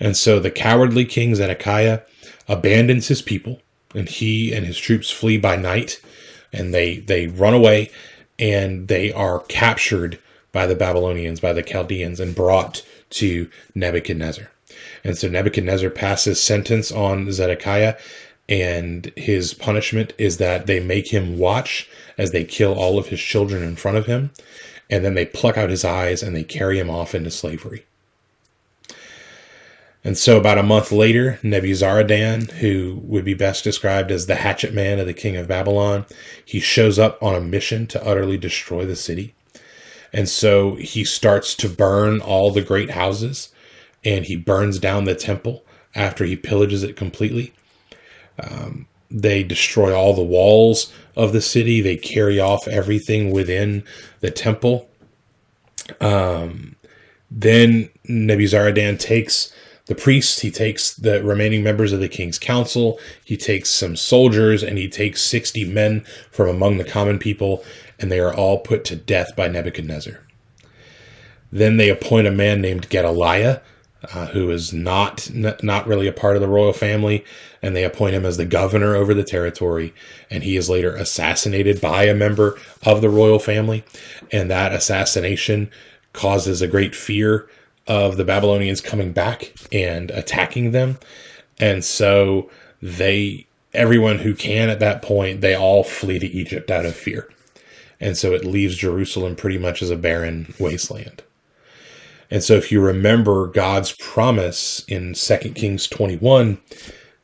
And 0.00 0.16
so 0.16 0.40
the 0.40 0.50
cowardly 0.50 1.04
king 1.04 1.34
Zedekiah 1.34 2.00
abandons 2.48 3.06
his 3.06 3.22
people, 3.22 3.60
and 3.94 4.08
he 4.08 4.52
and 4.52 4.66
his 4.66 4.78
troops 4.78 5.10
flee 5.10 5.38
by 5.38 5.56
night, 5.56 6.00
and 6.52 6.74
they 6.74 6.98
they 6.98 7.28
run 7.28 7.54
away, 7.54 7.90
and 8.38 8.88
they 8.88 9.12
are 9.12 9.40
captured 9.40 10.18
by 10.52 10.66
the 10.66 10.74
Babylonians, 10.74 11.40
by 11.40 11.52
the 11.52 11.62
Chaldeans, 11.62 12.20
and 12.20 12.34
brought 12.34 12.84
to 13.10 13.50
Nebuchadnezzar. 13.74 14.50
And 15.04 15.16
so 15.16 15.28
Nebuchadnezzar 15.28 15.90
passes 15.90 16.40
sentence 16.40 16.92
on 16.92 17.30
Zedekiah, 17.32 17.96
and 18.48 19.12
his 19.16 19.54
punishment 19.54 20.12
is 20.18 20.38
that 20.38 20.66
they 20.66 20.80
make 20.80 21.08
him 21.08 21.38
watch 21.38 21.88
as 22.18 22.32
they 22.32 22.44
kill 22.44 22.74
all 22.74 22.98
of 22.98 23.08
his 23.08 23.20
children 23.20 23.62
in 23.62 23.76
front 23.76 23.96
of 23.96 24.06
him, 24.06 24.30
and 24.90 25.04
then 25.04 25.14
they 25.14 25.24
pluck 25.24 25.56
out 25.56 25.70
his 25.70 25.84
eyes 25.84 26.22
and 26.22 26.34
they 26.34 26.42
carry 26.42 26.78
him 26.78 26.90
off 26.90 27.14
into 27.14 27.30
slavery. 27.30 27.84
And 30.02 30.16
so, 30.16 30.38
about 30.38 30.58
a 30.58 30.62
month 30.62 30.92
later, 30.92 31.38
Nebuzaradan, 31.42 32.52
who 32.52 33.00
would 33.04 33.24
be 33.24 33.34
best 33.34 33.64
described 33.64 34.10
as 34.10 34.26
the 34.26 34.36
hatchet 34.36 34.72
man 34.72 34.98
of 34.98 35.06
the 35.06 35.12
king 35.12 35.36
of 35.36 35.46
Babylon, 35.46 36.06
he 36.42 36.58
shows 36.58 36.98
up 36.98 37.22
on 37.22 37.34
a 37.34 37.40
mission 37.40 37.86
to 37.88 38.04
utterly 38.04 38.38
destroy 38.38 38.86
the 38.86 38.96
city. 38.96 39.34
And 40.12 40.28
so 40.28 40.74
he 40.76 41.04
starts 41.04 41.54
to 41.56 41.68
burn 41.68 42.20
all 42.20 42.50
the 42.50 42.62
great 42.62 42.90
houses 42.90 43.52
and 44.04 44.24
he 44.24 44.36
burns 44.36 44.78
down 44.78 45.04
the 45.04 45.14
temple 45.14 45.64
after 45.94 46.24
he 46.24 46.36
pillages 46.36 46.82
it 46.82 46.96
completely. 46.96 47.52
Um, 48.42 48.86
they 49.10 49.42
destroy 49.42 49.94
all 49.94 50.14
the 50.14 50.22
walls 50.22 50.92
of 51.16 51.32
the 51.32 51.42
city, 51.42 51.80
they 51.80 51.96
carry 51.96 52.38
off 52.38 52.68
everything 52.68 53.32
within 53.32 53.84
the 54.20 54.30
temple. 54.30 54.88
Um, 56.00 56.76
then 57.30 57.90
Nebuzaradan 58.08 58.98
takes 58.98 59.52
the 59.90 59.96
priests, 59.96 60.38
he 60.38 60.52
takes 60.52 60.94
the 60.94 61.20
remaining 61.20 61.64
members 61.64 61.92
of 61.92 61.98
the 61.98 62.08
king's 62.08 62.38
council, 62.38 63.00
he 63.24 63.36
takes 63.36 63.70
some 63.70 63.96
soldiers, 63.96 64.62
and 64.62 64.78
he 64.78 64.88
takes 64.88 65.20
60 65.20 65.64
men 65.64 66.04
from 66.30 66.48
among 66.48 66.78
the 66.78 66.84
common 66.84 67.18
people, 67.18 67.64
and 67.98 68.08
they 68.08 68.20
are 68.20 68.32
all 68.32 68.58
put 68.58 68.84
to 68.84 68.94
death 68.94 69.34
by 69.34 69.48
Nebuchadnezzar. 69.48 70.20
Then 71.50 71.76
they 71.76 71.88
appoint 71.88 72.28
a 72.28 72.30
man 72.30 72.60
named 72.60 72.88
Gedaliah, 72.88 73.62
uh, 74.14 74.26
who 74.26 74.52
is 74.52 74.72
not 74.72 75.28
n- 75.28 75.56
not 75.60 75.88
really 75.88 76.06
a 76.06 76.12
part 76.12 76.36
of 76.36 76.40
the 76.40 76.46
royal 76.46 76.72
family, 76.72 77.24
and 77.60 77.74
they 77.74 77.82
appoint 77.82 78.14
him 78.14 78.24
as 78.24 78.36
the 78.36 78.44
governor 78.44 78.94
over 78.94 79.12
the 79.12 79.24
territory. 79.24 79.92
And 80.30 80.44
he 80.44 80.56
is 80.56 80.70
later 80.70 80.94
assassinated 80.94 81.80
by 81.80 82.04
a 82.04 82.14
member 82.14 82.56
of 82.84 83.00
the 83.00 83.10
royal 83.10 83.40
family, 83.40 83.82
and 84.30 84.48
that 84.52 84.72
assassination 84.72 85.68
causes 86.12 86.62
a 86.62 86.68
great 86.68 86.94
fear 86.94 87.48
of 87.90 88.16
the 88.16 88.24
Babylonians 88.24 88.80
coming 88.80 89.12
back 89.12 89.52
and 89.72 90.12
attacking 90.12 90.70
them, 90.70 90.96
and 91.58 91.84
so 91.84 92.48
they 92.80 93.46
everyone 93.74 94.18
who 94.18 94.34
can 94.34 94.68
at 94.68 94.80
that 94.80 95.02
point 95.02 95.40
they 95.40 95.54
all 95.54 95.82
flee 95.82 96.18
to 96.20 96.26
Egypt 96.26 96.70
out 96.70 96.86
of 96.86 96.94
fear. 96.94 97.28
And 98.00 98.16
so 98.16 98.32
it 98.32 98.44
leaves 98.44 98.76
Jerusalem 98.76 99.36
pretty 99.36 99.58
much 99.58 99.82
as 99.82 99.90
a 99.90 99.96
barren 99.96 100.54
wasteland. 100.58 101.22
And 102.30 102.42
so 102.42 102.54
if 102.54 102.70
you 102.70 102.80
remember 102.80 103.48
God's 103.48 103.92
promise 103.92 104.84
in 104.86 105.14
2 105.14 105.36
Kings 105.54 105.88
21, 105.88 106.58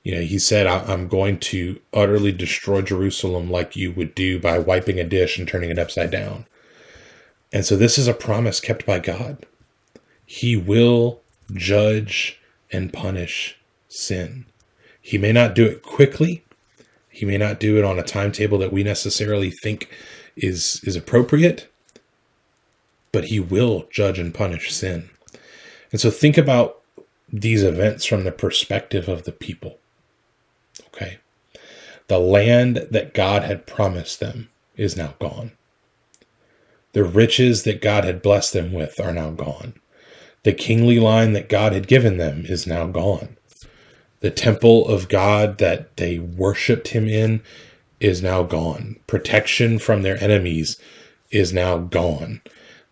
you 0.02 0.14
know, 0.14 0.20
he 0.20 0.38
said, 0.38 0.66
I'm 0.66 1.08
going 1.08 1.38
to 1.40 1.80
utterly 1.92 2.32
destroy 2.32 2.82
Jerusalem 2.82 3.50
like 3.50 3.76
you 3.76 3.92
would 3.92 4.14
do 4.14 4.38
by 4.38 4.58
wiping 4.58 4.98
a 5.00 5.04
dish 5.04 5.38
and 5.38 5.48
turning 5.48 5.70
it 5.70 5.78
upside 5.78 6.10
down. 6.10 6.46
And 7.52 7.64
so 7.64 7.76
this 7.76 7.98
is 7.98 8.08
a 8.08 8.14
promise 8.14 8.60
kept 8.60 8.84
by 8.84 8.98
God. 8.98 9.46
He 10.26 10.56
will 10.56 11.20
judge 11.54 12.40
and 12.72 12.92
punish 12.92 13.56
sin. 13.88 14.46
He 15.00 15.18
may 15.18 15.32
not 15.32 15.54
do 15.54 15.64
it 15.64 15.82
quickly. 15.82 16.44
He 17.08 17.24
may 17.24 17.38
not 17.38 17.60
do 17.60 17.78
it 17.78 17.84
on 17.84 17.98
a 17.98 18.02
timetable 18.02 18.58
that 18.58 18.72
we 18.72 18.82
necessarily 18.82 19.50
think 19.50 19.88
is 20.36 20.82
is 20.84 20.96
appropriate, 20.96 21.72
but 23.12 23.26
he 23.26 23.40
will 23.40 23.86
judge 23.90 24.18
and 24.18 24.34
punish 24.34 24.74
sin. 24.74 25.08
And 25.92 26.00
so 26.00 26.10
think 26.10 26.36
about 26.36 26.82
these 27.32 27.62
events 27.62 28.04
from 28.04 28.24
the 28.24 28.32
perspective 28.32 29.08
of 29.08 29.22
the 29.22 29.32
people. 29.32 29.78
Okay. 30.88 31.18
The 32.08 32.18
land 32.18 32.88
that 32.90 33.14
God 33.14 33.42
had 33.42 33.66
promised 33.66 34.20
them 34.20 34.48
is 34.76 34.96
now 34.96 35.14
gone. 35.18 35.52
The 36.92 37.04
riches 37.04 37.64
that 37.64 37.82
God 37.82 38.04
had 38.04 38.22
blessed 38.22 38.52
them 38.52 38.72
with 38.72 39.00
are 39.00 39.12
now 39.12 39.30
gone. 39.30 39.74
The 40.46 40.52
kingly 40.52 41.00
line 41.00 41.32
that 41.32 41.48
God 41.48 41.72
had 41.72 41.88
given 41.88 42.18
them 42.18 42.46
is 42.46 42.68
now 42.68 42.86
gone. 42.86 43.36
The 44.20 44.30
temple 44.30 44.86
of 44.86 45.08
God 45.08 45.58
that 45.58 45.96
they 45.96 46.20
worshiped 46.20 46.86
him 46.86 47.08
in 47.08 47.42
is 47.98 48.22
now 48.22 48.44
gone. 48.44 48.94
Protection 49.08 49.80
from 49.80 50.02
their 50.02 50.22
enemies 50.22 50.80
is 51.32 51.52
now 51.52 51.78
gone. 51.78 52.42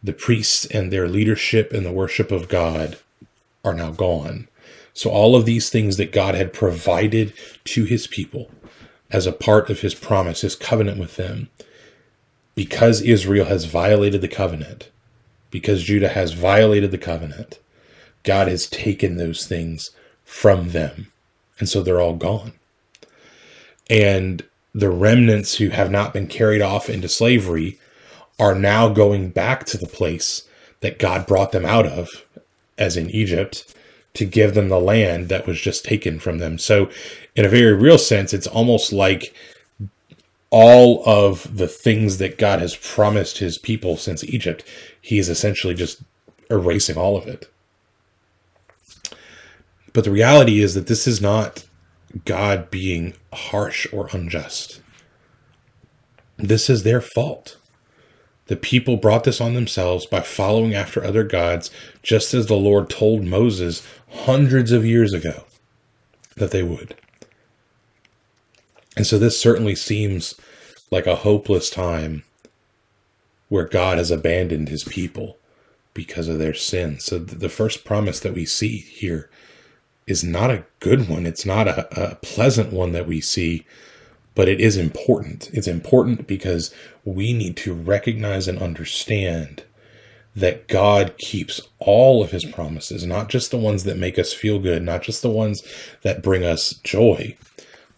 The 0.03 0.13
priests 0.13 0.67
and 0.67 0.93
their 0.93 1.07
leadership 1.07 1.73
and 1.73 1.87
the 1.87 1.93
worship 1.93 2.33
of 2.33 2.49
God 2.49 2.99
are 3.65 3.73
now 3.73 3.93
gone. 3.93 4.49
So, 4.93 5.11
all 5.11 5.37
of 5.37 5.45
these 5.45 5.71
things 5.71 5.97
that 5.97 6.11
God 6.11 6.35
had 6.35 6.53
provided 6.53 7.35
to 7.67 7.85
his 7.85 8.09
people 8.09 8.51
as 9.13 9.29
a 9.29 9.33
part 9.33 9.71
of 9.71 9.79
his 9.79 9.95
promise, 9.95 10.41
his 10.41 10.57
covenant 10.57 10.99
with 10.99 11.15
them, 11.15 11.51
because 12.57 13.01
Israel 13.01 13.47
has 13.47 13.67
violated 13.67 14.23
the 14.23 14.27
covenant, 14.29 14.91
because 15.55 15.85
Judah 15.85 16.09
has 16.09 16.33
violated 16.33 16.91
the 16.91 16.99
covenant, 16.99 17.61
God 18.25 18.49
has 18.49 18.67
taken 18.67 19.19
those 19.19 19.47
things 19.47 19.93
from 20.25 20.71
them. 20.71 21.13
And 21.61 21.69
so 21.69 21.81
they're 21.81 22.01
all 22.01 22.17
gone. 22.17 22.55
And 23.89 24.43
the 24.75 24.91
remnants 24.91 25.55
who 25.55 25.69
have 25.69 25.93
not 25.93 26.13
been 26.13 26.27
carried 26.27 26.61
off 26.61 26.91
into 26.91 27.09
slavery 27.09 27.79
are 28.37 28.57
now 28.57 28.89
going 28.89 29.31
back 29.31 29.65
to 29.67 29.79
the 29.79 29.87
place 29.87 30.43
that 30.81 30.99
God 30.99 31.25
brought 31.25 31.53
them 31.53 31.65
out 31.65 31.87
of, 31.87 32.25
as 32.77 32.97
in 32.97 33.09
Egypt, 33.11 33.77
to 34.15 34.25
give 34.25 34.55
them 34.55 34.69
the 34.69 34.81
land 34.81 35.29
that 35.29 35.47
was 35.47 35.61
just 35.61 35.85
taken 35.85 36.19
from 36.19 36.39
them. 36.39 36.59
So, 36.59 36.91
in 37.37 37.45
a 37.45 37.49
very 37.49 37.75
real 37.75 37.99
sense, 37.99 38.35
it's 38.35 38.49
almost 38.49 38.93
like 38.93 39.33
all 40.55 41.03
of 41.05 41.57
the 41.57 41.67
things 41.67 42.19
that 42.19 42.39
God 42.39 42.61
has 42.61 42.77
promised 42.77 43.39
his 43.39 43.59
people 43.59 43.97
since 43.97 44.23
Egypt, 44.23 44.63
he 45.01 45.19
is 45.19 45.29
essentially 45.29 45.75
just 45.75 46.01
erasing 46.49 46.97
all 46.97 47.17
of 47.17 47.27
it. 47.27 47.51
But 49.93 50.05
the 50.05 50.13
reality 50.13 50.61
is 50.61 50.75
that 50.75 50.87
this 50.87 51.09
is 51.09 51.21
not 51.21 51.65
God 52.25 52.71
being 52.71 53.15
harsh 53.33 53.89
or 53.93 54.09
unjust. 54.13 54.81
This 56.37 56.71
is 56.71 56.85
their 56.85 57.01
fault. 57.01 57.59
The 58.47 58.55
people 58.55 58.97
brought 58.97 59.25
this 59.25 59.41
on 59.41 59.55
themselves 59.55 60.07
by 60.07 60.21
following 60.21 60.73
after 60.73 61.03
other 61.03 61.25
gods, 61.25 61.69
just 62.05 62.33
as 62.33 62.47
the 62.47 62.55
Lord 62.55 62.89
told 62.89 63.25
Moses 63.25 63.85
hundreds 64.09 64.71
of 64.71 64.87
years 64.87 65.13
ago 65.13 65.47
that 66.37 66.53
they 66.53 66.63
would. 66.63 66.95
And 68.97 69.05
so 69.05 69.19
this 69.19 69.41
certainly 69.41 69.75
seems 69.75 70.37
like 70.95 71.07
a 71.07 71.17
hopeless 71.17 71.69
time 71.69 72.25
where 73.49 73.67
God 73.67 73.99
has 73.99 74.11
abandoned 74.11 74.69
his 74.69 74.85
people 74.85 75.37
because 75.93 76.29
of 76.29 76.39
their 76.39 76.55
sin. 76.55 76.99
So 76.99 77.19
the 77.19 77.49
first 77.49 77.85
promise 77.85 78.21
that 78.21 78.35
we 78.35 78.47
see 78.47 78.79
here 78.79 79.29
is 80.07 80.25
not 80.25 80.51
a 80.51 80.65
good 80.81 81.09
one. 81.09 81.27
It's 81.27 81.47
not 81.47 81.69
a, 81.69 82.11
a 82.13 82.15
pleasant 82.17 82.73
one 82.73 82.93
that 82.93 83.07
we 83.07 83.21
see 83.21 83.65
but 84.35 84.49
it 84.49 84.61
is 84.61 84.77
important. 84.77 85.49
It's 85.53 85.67
important 85.67 86.27
because 86.27 86.75
we 87.05 87.33
need 87.33 87.57
to 87.59 87.73
recognize 87.73 88.49
and 88.49 88.59
understand 88.59 89.63
that 90.37 90.67
God 90.67 91.17
keeps 91.19 91.61
all 91.79 92.23
of 92.23 92.33
his 92.33 92.45
promises, 92.45 93.07
not 93.07 93.29
just 93.29 93.53
the 93.53 93.57
ones 93.57 93.85
that 93.85 93.97
make 93.97 94.19
us 94.19 94.33
feel 94.33 94.59
good, 94.59 94.83
not 94.83 95.03
just 95.03 95.23
the 95.23 95.31
ones 95.31 95.63
that 96.03 96.23
bring 96.23 96.45
us 96.45 96.73
joy, 96.83 97.37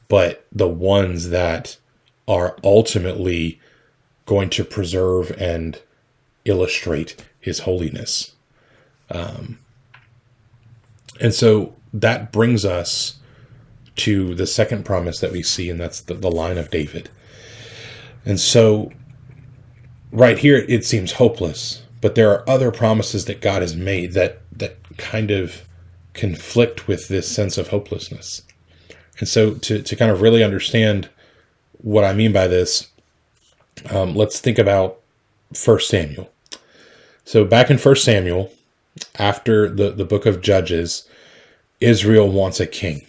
but 0.08 0.46
the 0.52 0.68
ones 0.68 1.30
that 1.30 1.78
are 2.28 2.56
ultimately 2.64 3.60
going 4.24 4.50
to 4.50 4.64
preserve 4.64 5.30
and 5.38 5.80
illustrate 6.44 7.24
his 7.40 7.60
holiness. 7.60 8.32
Um, 9.10 9.58
and 11.20 11.32
so 11.32 11.74
that 11.92 12.32
brings 12.32 12.64
us 12.64 13.18
to 13.96 14.34
the 14.34 14.46
second 14.46 14.84
promise 14.84 15.20
that 15.20 15.32
we 15.32 15.42
see, 15.42 15.70
and 15.70 15.80
that's 15.80 16.00
the, 16.00 16.14
the 16.14 16.30
line 16.30 16.58
of 16.58 16.70
David. 16.70 17.08
And 18.24 18.38
so, 18.38 18.92
right 20.12 20.38
here, 20.38 20.64
it 20.68 20.84
seems 20.84 21.12
hopeless, 21.12 21.82
but 22.00 22.14
there 22.14 22.30
are 22.30 22.48
other 22.48 22.70
promises 22.70 23.24
that 23.26 23.40
God 23.40 23.62
has 23.62 23.74
made 23.74 24.12
that 24.12 24.40
that 24.52 24.76
kind 24.98 25.30
of 25.30 25.66
conflict 26.14 26.88
with 26.88 27.08
this 27.08 27.28
sense 27.28 27.56
of 27.58 27.68
hopelessness. 27.68 28.42
And 29.18 29.28
so, 29.28 29.54
to 29.54 29.80
to 29.80 29.96
kind 29.96 30.10
of 30.10 30.20
really 30.20 30.44
understand 30.44 31.08
what 31.78 32.04
I 32.04 32.12
mean 32.12 32.32
by 32.32 32.46
this, 32.46 32.88
um, 33.90 34.14
let's 34.14 34.40
think 34.40 34.58
about 34.58 34.98
First 35.52 35.88
Samuel. 35.88 36.30
So, 37.24 37.44
back 37.44 37.70
in 37.70 37.78
First 37.78 38.04
Samuel, 38.04 38.52
after 39.16 39.68
the 39.68 39.90
the 39.90 40.04
book 40.04 40.26
of 40.26 40.40
Judges, 40.40 41.08
Israel 41.80 42.30
wants 42.30 42.60
a 42.60 42.66
king. 42.66 43.06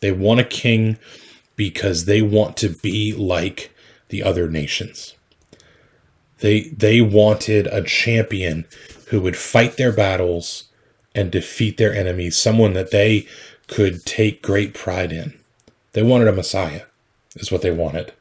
They 0.00 0.12
want 0.12 0.40
a 0.40 0.44
king 0.44 0.98
because 1.56 2.04
they 2.04 2.22
want 2.22 2.56
to 2.58 2.68
be 2.68 3.12
like 3.12 3.70
the 4.08 4.22
other 4.22 4.48
nations. 4.48 5.14
They 6.38 6.68
they 6.68 7.00
wanted 7.00 7.66
a 7.68 7.82
champion 7.82 8.66
who 9.08 9.20
would 9.20 9.36
fight 9.36 9.76
their 9.76 9.92
battles 9.92 10.64
and 11.14 11.30
defeat 11.30 11.76
their 11.76 11.94
enemies, 11.94 12.36
someone 12.36 12.72
that 12.74 12.90
they 12.90 13.26
could 13.66 14.04
take 14.04 14.42
great 14.42 14.74
pride 14.74 15.12
in. 15.12 15.38
They 15.92 16.02
wanted 16.02 16.28
a 16.28 16.32
Messiah, 16.32 16.82
is 17.36 17.50
what 17.50 17.62
they 17.62 17.70
wanted. 17.70 18.12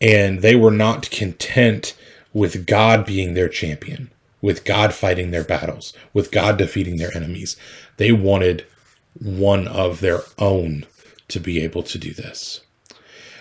And 0.00 0.42
they 0.42 0.56
were 0.56 0.70
not 0.70 1.10
content 1.10 1.96
with 2.32 2.66
God 2.66 3.04
being 3.04 3.34
their 3.34 3.48
champion, 3.48 4.10
with 4.40 4.64
God 4.64 4.94
fighting 4.94 5.30
their 5.30 5.44
battles, 5.44 5.92
with 6.12 6.30
God 6.30 6.56
defeating 6.56 6.96
their 6.96 7.14
enemies. 7.16 7.56
They 7.96 8.12
wanted 8.12 8.64
one 9.20 9.66
of 9.66 10.00
their 10.00 10.20
own 10.38 10.86
to 11.28 11.40
be 11.40 11.62
able 11.62 11.82
to 11.82 11.98
do 11.98 12.12
this. 12.12 12.60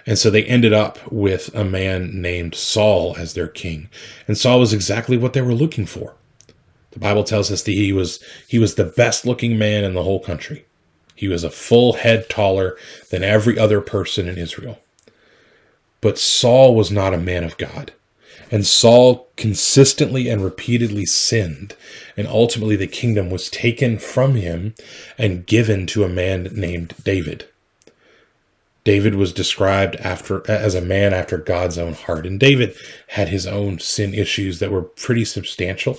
And 0.06 0.18
so 0.18 0.30
they 0.30 0.46
ended 0.46 0.74
up 0.74 1.12
with 1.12 1.54
a 1.54 1.66
man 1.66 2.22
named 2.22 2.56
Saul 2.56 3.16
as 3.18 3.34
their 3.34 3.48
king. 3.48 3.90
And 4.28 4.38
Saul 4.38 4.60
was 4.60 4.74
exactly 4.74 5.18
what 5.18 5.34
they 5.34 5.42
were 5.42 5.54
looking 5.54 5.86
for. 5.86 6.16
The 6.92 7.00
Bible 7.00 7.26
tells 7.26 7.52
us 7.52 7.62
that 7.64 7.72
he 7.72 7.92
was 7.92 8.24
he 8.48 8.58
was 8.58 8.76
the 8.76 8.86
best 8.86 9.26
looking 9.26 9.58
man 9.58 9.84
in 9.84 9.94
the 9.94 10.04
whole 10.04 10.22
country. 10.22 10.66
He 11.14 11.28
was 11.28 11.44
a 11.44 11.52
full 11.52 11.94
head 11.94 12.30
taller 12.30 12.78
than 13.12 13.24
every 13.24 13.60
other 13.60 13.82
person 13.82 14.28
in 14.28 14.38
Israel. 14.38 14.80
But 16.08 16.18
Saul 16.18 16.74
was 16.74 16.90
not 16.90 17.14
a 17.14 17.18
man 17.18 17.44
of 17.44 17.58
God. 17.58 17.92
And 18.50 18.66
Saul 18.66 19.28
consistently 19.36 20.30
and 20.30 20.42
repeatedly 20.42 21.06
sinned, 21.06 21.76
and 22.16 22.26
ultimately 22.26 22.78
the 22.78 22.88
kingdom 22.88 23.30
was 23.30 23.50
taken 23.50 23.98
from 24.00 24.36
him 24.36 24.74
and 25.18 25.46
given 25.46 25.86
to 25.88 26.06
a 26.06 26.08
man 26.08 26.44
named 26.54 26.94
David. 27.04 27.50
David 28.86 29.16
was 29.16 29.34
described 29.34 29.98
after 29.98 30.50
as 30.50 30.76
a 30.76 30.82
man 30.82 31.14
after 31.14 31.38
God's 31.38 31.78
own 31.78 31.92
heart, 31.92 32.26
and 32.26 32.40
David 32.40 32.74
had 33.08 33.28
his 33.28 33.46
own 33.46 33.80
sin 33.80 34.14
issues 34.14 34.60
that 34.60 34.72
were 34.72 34.84
pretty 34.84 35.26
substantial, 35.26 35.98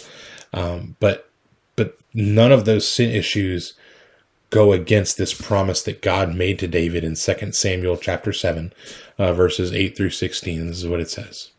um, 0.55 0.97
but 1.01 1.29
but 1.77 1.99
none 2.15 2.51
of 2.51 2.65
those 2.65 2.89
sin 2.89 3.11
issues 3.11 3.75
go 4.51 4.73
against 4.73 5.19
this 5.19 5.35
promise 5.35 5.83
that 5.83 6.03
God 6.03 6.35
made 6.35 6.59
to 6.59 6.69
David 6.69 7.05
in 7.05 7.15
2 7.15 7.53
Samuel 7.53 7.97
chapter 7.97 8.33
7, 8.33 8.73
uh, 9.19 9.33
verses 9.33 9.73
8 9.73 9.97
through 9.97 10.11
16. 10.11 10.67
This 10.67 10.79
is 10.79 10.89
what 10.89 11.01
it 11.01 11.11
says. 11.11 11.51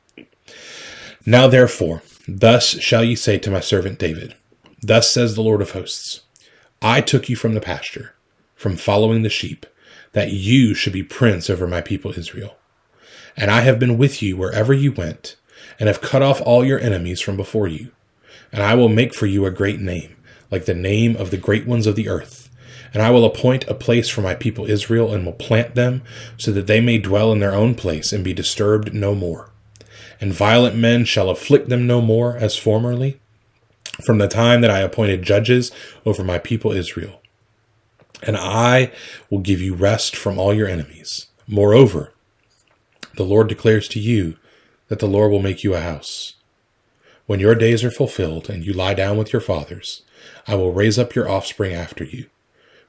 Now 1.25 1.47
therefore, 1.47 2.01
thus 2.27 2.79
shall 2.79 3.03
ye 3.03 3.15
say 3.15 3.37
to 3.39 3.51
my 3.51 3.59
servant 3.59 3.99
David, 3.99 4.35
Thus 4.81 5.11
says 5.11 5.35
the 5.35 5.43
Lord 5.43 5.61
of 5.61 5.71
hosts, 5.71 6.21
I 6.81 7.01
took 7.01 7.27
you 7.27 7.35
from 7.35 7.53
the 7.53 7.61
pasture, 7.61 8.15
from 8.55 8.77
following 8.77 9.21
the 9.21 9.29
sheep, 9.29 9.65
that 10.13 10.31
you 10.31 10.73
should 10.73 10.93
be 10.93 11.03
prince 11.03 11.49
over 11.49 11.67
my 11.67 11.81
people 11.81 12.17
Israel. 12.17 12.55
And 13.35 13.51
I 13.51 13.61
have 13.61 13.79
been 13.79 13.97
with 13.97 14.21
you 14.21 14.37
wherever 14.37 14.73
you 14.73 14.91
went, 14.91 15.35
and 15.79 15.87
have 15.87 16.01
cut 16.01 16.21
off 16.21 16.41
all 16.41 16.65
your 16.65 16.79
enemies 16.79 17.21
from 17.21 17.37
before 17.37 17.67
you. 17.67 17.91
And 18.51 18.63
I 18.63 18.73
will 18.73 18.89
make 18.89 19.13
for 19.13 19.27
you 19.27 19.45
a 19.45 19.51
great 19.51 19.79
name, 19.79 20.15
like 20.49 20.65
the 20.65 20.73
name 20.73 21.15
of 21.15 21.31
the 21.31 21.37
great 21.37 21.67
ones 21.67 21.85
of 21.85 21.95
the 21.95 22.09
earth. 22.09 22.48
And 22.93 23.03
I 23.03 23.09
will 23.11 23.25
appoint 23.25 23.67
a 23.67 23.73
place 23.73 24.09
for 24.09 24.21
my 24.21 24.35
people 24.35 24.69
Israel, 24.69 25.13
and 25.13 25.25
will 25.25 25.33
plant 25.33 25.75
them, 25.75 26.01
so 26.37 26.51
that 26.51 26.67
they 26.67 26.81
may 26.81 26.97
dwell 26.97 27.31
in 27.31 27.39
their 27.39 27.53
own 27.53 27.75
place, 27.75 28.11
and 28.11 28.23
be 28.23 28.33
disturbed 28.33 28.93
no 28.93 29.13
more. 29.13 29.51
And 30.21 30.33
violent 30.33 30.75
men 30.75 31.05
shall 31.05 31.29
afflict 31.29 31.69
them 31.69 31.87
no 31.87 32.01
more, 32.01 32.35
as 32.37 32.57
formerly, 32.57 33.19
from 34.03 34.17
the 34.17 34.27
time 34.27 34.61
that 34.61 34.71
I 34.71 34.79
appointed 34.79 35.23
judges 35.23 35.71
over 36.05 36.23
my 36.23 36.39
people 36.39 36.71
Israel 36.71 37.19
and 38.21 38.37
I 38.37 38.91
will 39.29 39.39
give 39.39 39.61
you 39.61 39.73
rest 39.73 40.15
from 40.15 40.37
all 40.37 40.53
your 40.53 40.67
enemies. 40.67 41.27
Moreover, 41.47 42.13
the 43.15 43.23
Lord 43.23 43.47
declares 43.47 43.87
to 43.89 43.99
you 43.99 44.37
that 44.87 44.99
the 44.99 45.07
Lord 45.07 45.31
will 45.31 45.41
make 45.41 45.63
you 45.63 45.73
a 45.73 45.79
house. 45.79 46.35
When 47.25 47.39
your 47.39 47.55
days 47.55 47.83
are 47.83 47.91
fulfilled 47.91 48.49
and 48.49 48.65
you 48.65 48.73
lie 48.73 48.93
down 48.93 49.17
with 49.17 49.31
your 49.31 49.41
fathers, 49.41 50.03
I 50.47 50.55
will 50.55 50.73
raise 50.73 50.97
up 50.97 51.15
your 51.15 51.29
offspring 51.29 51.73
after 51.73 52.03
you, 52.03 52.25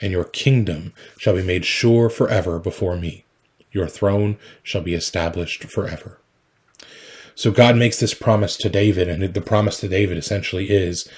and 0.00 0.12
your 0.12 0.24
kingdom 0.24 0.92
shall 1.18 1.34
be 1.34 1.42
made 1.42 1.64
sure 1.64 2.08
forever 2.08 2.58
before 2.58 2.96
me. 2.96 3.24
Your 3.72 3.86
throne 3.86 4.38
shall 4.62 4.82
be 4.82 4.94
established 4.94 5.64
forever. 5.64 6.18
So 7.34 7.50
God 7.50 7.76
makes 7.76 8.00
this 8.00 8.14
promise 8.14 8.56
to 8.56 8.68
David, 8.68 9.08
and 9.08 9.32
the 9.32 9.40
promise 9.40 9.78
to 9.80 9.88
David 9.88 10.18
essentially 10.18 10.70
is 10.70 11.08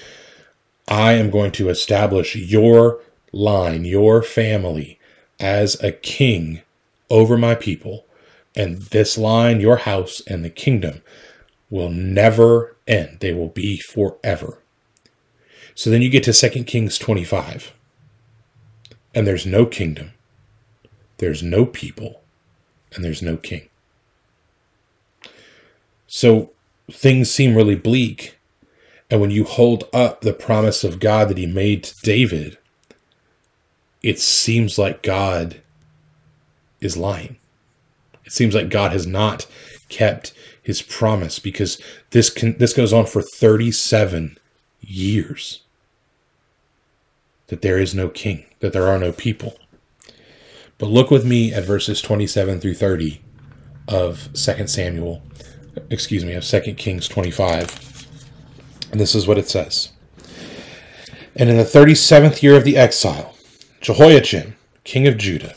I 0.87 1.13
am 1.13 1.31
going 1.31 1.51
to 1.53 1.69
establish 1.69 2.35
your 2.35 2.99
line, 3.31 3.85
your 3.85 4.21
family, 4.21 4.99
as 5.39 5.81
a 5.81 5.91
king 5.91 6.61
over 7.09 7.37
my 7.37 7.55
people. 7.55 8.05
And 8.55 8.77
this 8.77 9.17
line, 9.17 9.61
your 9.61 9.77
house, 9.77 10.21
and 10.27 10.43
the 10.43 10.49
kingdom 10.49 11.01
will 11.69 11.89
never 11.89 12.75
end. 12.85 13.17
They 13.21 13.33
will 13.33 13.47
be 13.47 13.79
forever. 13.79 14.59
So 15.73 15.89
then 15.89 16.01
you 16.01 16.09
get 16.09 16.23
to 16.25 16.33
2 16.33 16.65
Kings 16.65 16.97
25. 16.99 17.73
And 19.13 19.27
there's 19.27 19.45
no 19.45 19.65
kingdom, 19.65 20.11
there's 21.17 21.43
no 21.43 21.65
people, 21.65 22.21
and 22.93 23.03
there's 23.03 23.21
no 23.21 23.37
king. 23.37 23.67
So 26.07 26.51
things 26.91 27.31
seem 27.31 27.55
really 27.55 27.75
bleak. 27.75 28.37
And 29.09 29.19
when 29.19 29.31
you 29.31 29.43
hold 29.43 29.85
up 29.93 30.21
the 30.21 30.33
promise 30.33 30.83
of 30.83 30.99
God 30.99 31.29
that 31.29 31.37
he 31.37 31.45
made 31.45 31.83
to 31.83 32.01
David, 32.01 32.57
it 34.01 34.19
seems 34.19 34.77
like 34.77 35.03
God 35.03 35.61
is 36.79 36.97
lying. 36.97 37.37
It 38.25 38.31
seems 38.31 38.55
like 38.55 38.69
God 38.69 38.93
has 38.93 39.05
not 39.05 39.45
kept 39.89 40.33
his 40.63 40.81
promise 40.81 41.39
because 41.39 41.81
this 42.11 42.29
can, 42.29 42.57
this 42.57 42.73
goes 42.73 42.93
on 42.93 43.05
for 43.05 43.21
37 43.21 44.37
years 44.79 45.63
that 47.51 47.61
there 47.61 47.77
is 47.77 47.93
no 47.93 48.07
king, 48.07 48.45
that 48.61 48.71
there 48.71 48.87
are 48.87 48.97
no 48.97 49.11
people. 49.11 49.59
But 50.77 50.87
look 50.87 51.11
with 51.11 51.25
me 51.25 51.53
at 51.53 51.65
verses 51.65 52.01
27 52.01 52.61
through 52.61 52.75
30 52.75 53.21
of 53.89 54.29
2 54.33 54.67
Samuel, 54.67 55.21
excuse 55.89 56.23
me, 56.23 56.31
of 56.33 56.45
2 56.45 56.73
Kings 56.75 57.09
25. 57.09 58.07
And 58.89 59.01
this 59.01 59.13
is 59.13 59.27
what 59.27 59.37
it 59.37 59.49
says. 59.49 59.91
And 61.35 61.49
in 61.49 61.57
the 61.57 61.63
37th 61.63 62.41
year 62.41 62.55
of 62.55 62.63
the 62.63 62.77
exile, 62.77 63.35
Jehoiachin, 63.81 64.55
king 64.85 65.05
of 65.05 65.17
Judah, 65.17 65.55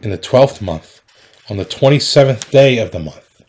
in 0.00 0.10
the 0.10 0.18
twelfth 0.18 0.62
month, 0.62 1.00
on 1.50 1.56
the 1.56 1.64
twenty 1.64 1.98
seventh 1.98 2.50
day 2.52 2.78
of 2.78 2.92
the 2.92 3.00
month, 3.00 3.42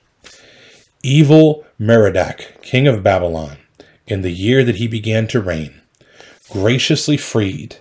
evil 1.04 1.66
Merodach, 1.80 2.60
king 2.64 2.88
of 2.88 3.04
Babylon, 3.04 3.58
in 4.08 4.24
the 4.24 4.32
year 4.32 4.64
that 4.64 4.78
he 4.78 4.88
began 4.88 5.28
to 5.28 5.42
reign, 5.42 5.82
graciously 6.50 7.18
freed 7.18 7.78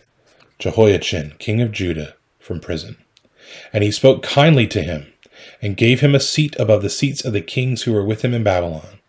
Jehoiachin, 0.58 1.34
king 1.38 1.60
of 1.60 1.72
Judah, 1.72 2.14
from 2.38 2.60
prison. 2.60 2.96
And 3.72 3.82
he 3.82 3.90
spoke 3.90 4.22
kindly 4.22 4.66
to 4.68 4.82
him, 4.82 5.12
and 5.60 5.76
gave 5.76 6.00
him 6.00 6.14
a 6.14 6.20
seat 6.20 6.56
above 6.58 6.82
the 6.82 6.90
seats 6.90 7.24
of 7.24 7.32
the 7.32 7.40
kings 7.40 7.82
who 7.82 7.92
were 7.92 8.04
with 8.04 8.22
him 8.22 8.34
in 8.34 8.42
Babylon. 8.42 9.00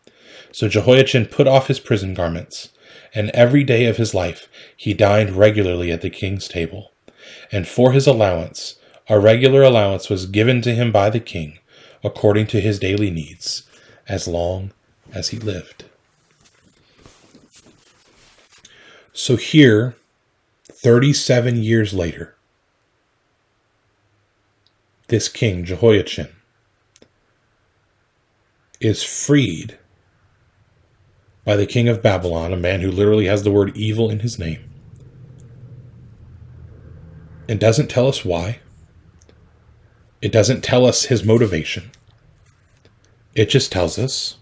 So 0.51 0.67
Jehoiachin 0.67 1.27
put 1.27 1.47
off 1.47 1.67
his 1.67 1.79
prison 1.79 2.13
garments, 2.13 2.69
and 3.13 3.29
every 3.31 3.63
day 3.63 3.85
of 3.85 3.97
his 3.97 4.13
life 4.13 4.47
he 4.75 4.93
dined 4.93 5.31
regularly 5.31 5.91
at 5.91 6.01
the 6.01 6.09
king's 6.09 6.47
table 6.47 6.93
and 7.51 7.67
for 7.67 7.91
his 7.91 8.07
allowance, 8.07 8.75
a 9.07 9.19
regular 9.19 9.63
allowance 9.63 10.09
was 10.09 10.25
given 10.25 10.61
to 10.61 10.73
him 10.73 10.91
by 10.91 11.09
the 11.09 11.19
king, 11.19 11.59
according 12.03 12.47
to 12.47 12.59
his 12.59 12.79
daily 12.79 13.11
needs, 13.11 13.63
as 14.07 14.27
long 14.27 14.71
as 15.13 15.29
he 15.29 15.37
lived. 15.37 15.85
So 19.13 19.35
here, 19.35 19.95
37 20.83 21.63
years 21.63 21.93
later, 21.93 22.35
this 25.07 25.27
king, 25.27 25.65
Jehoiachin, 25.65 26.29
is 28.79 29.01
freed 29.01 29.79
by 31.43 31.55
the 31.55 31.65
king 31.65 31.87
of 31.89 32.01
Babylon, 32.01 32.53
a 32.53 32.57
man 32.57 32.81
who 32.81 32.91
literally 32.91 33.25
has 33.25 33.43
the 33.43 33.51
word 33.51 33.75
evil 33.75 34.09
in 34.09 34.19
his 34.19 34.37
name 34.37 34.69
it 37.47 37.59
doesn't 37.59 37.89
tell 37.89 38.07
us 38.07 38.23
why. 38.23 38.59
It 40.21 40.31
doesn't 40.31 40.63
tell 40.63 40.85
us 40.85 41.05
his 41.05 41.23
motivation. 41.23 41.91
It 43.35 43.49
just 43.49 43.71
tells 43.71 43.99
us 43.99 44.37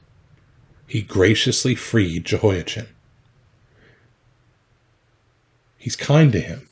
he 0.88 1.02
graciously 1.02 1.76
freed 1.76 2.26
Jehoiachin. 2.26 2.88
He's 5.82 5.96
kind 5.96 6.32
to 6.34 6.40
him. 6.40 6.70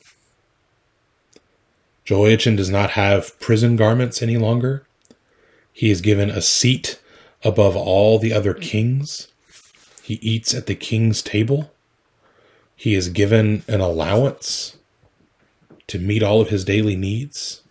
Jehoiachin 2.04 2.54
does 2.54 2.70
not 2.70 2.90
have 2.90 3.38
prison 3.40 3.74
garments 3.74 4.22
any 4.22 4.36
longer. 4.36 4.86
He 5.72 5.90
is 5.90 6.00
given 6.00 6.30
a 6.30 6.40
seat 6.40 7.00
above 7.42 7.74
all 7.74 8.20
the 8.20 8.32
other 8.32 8.54
kings. 8.54 9.26
He 10.04 10.14
eats 10.22 10.54
at 10.54 10.66
the 10.66 10.76
king's 10.76 11.22
table. 11.22 11.72
He 12.76 12.94
is 12.94 13.08
given 13.08 13.64
an 13.66 13.80
allowance 13.80 14.76
to 15.88 15.98
meet 15.98 16.22
all 16.22 16.40
of 16.40 16.50
his 16.50 16.64
daily 16.64 16.94
needs. 16.94 17.62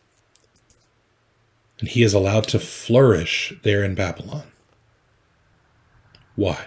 And 1.80 1.88
he 1.88 2.04
is 2.04 2.13
allowed 2.13 2.49
to 2.49 2.60
flourish 2.60 3.54
there 3.63 3.86
in 3.86 3.95
Babylon. 3.95 4.52
Why? 6.36 6.65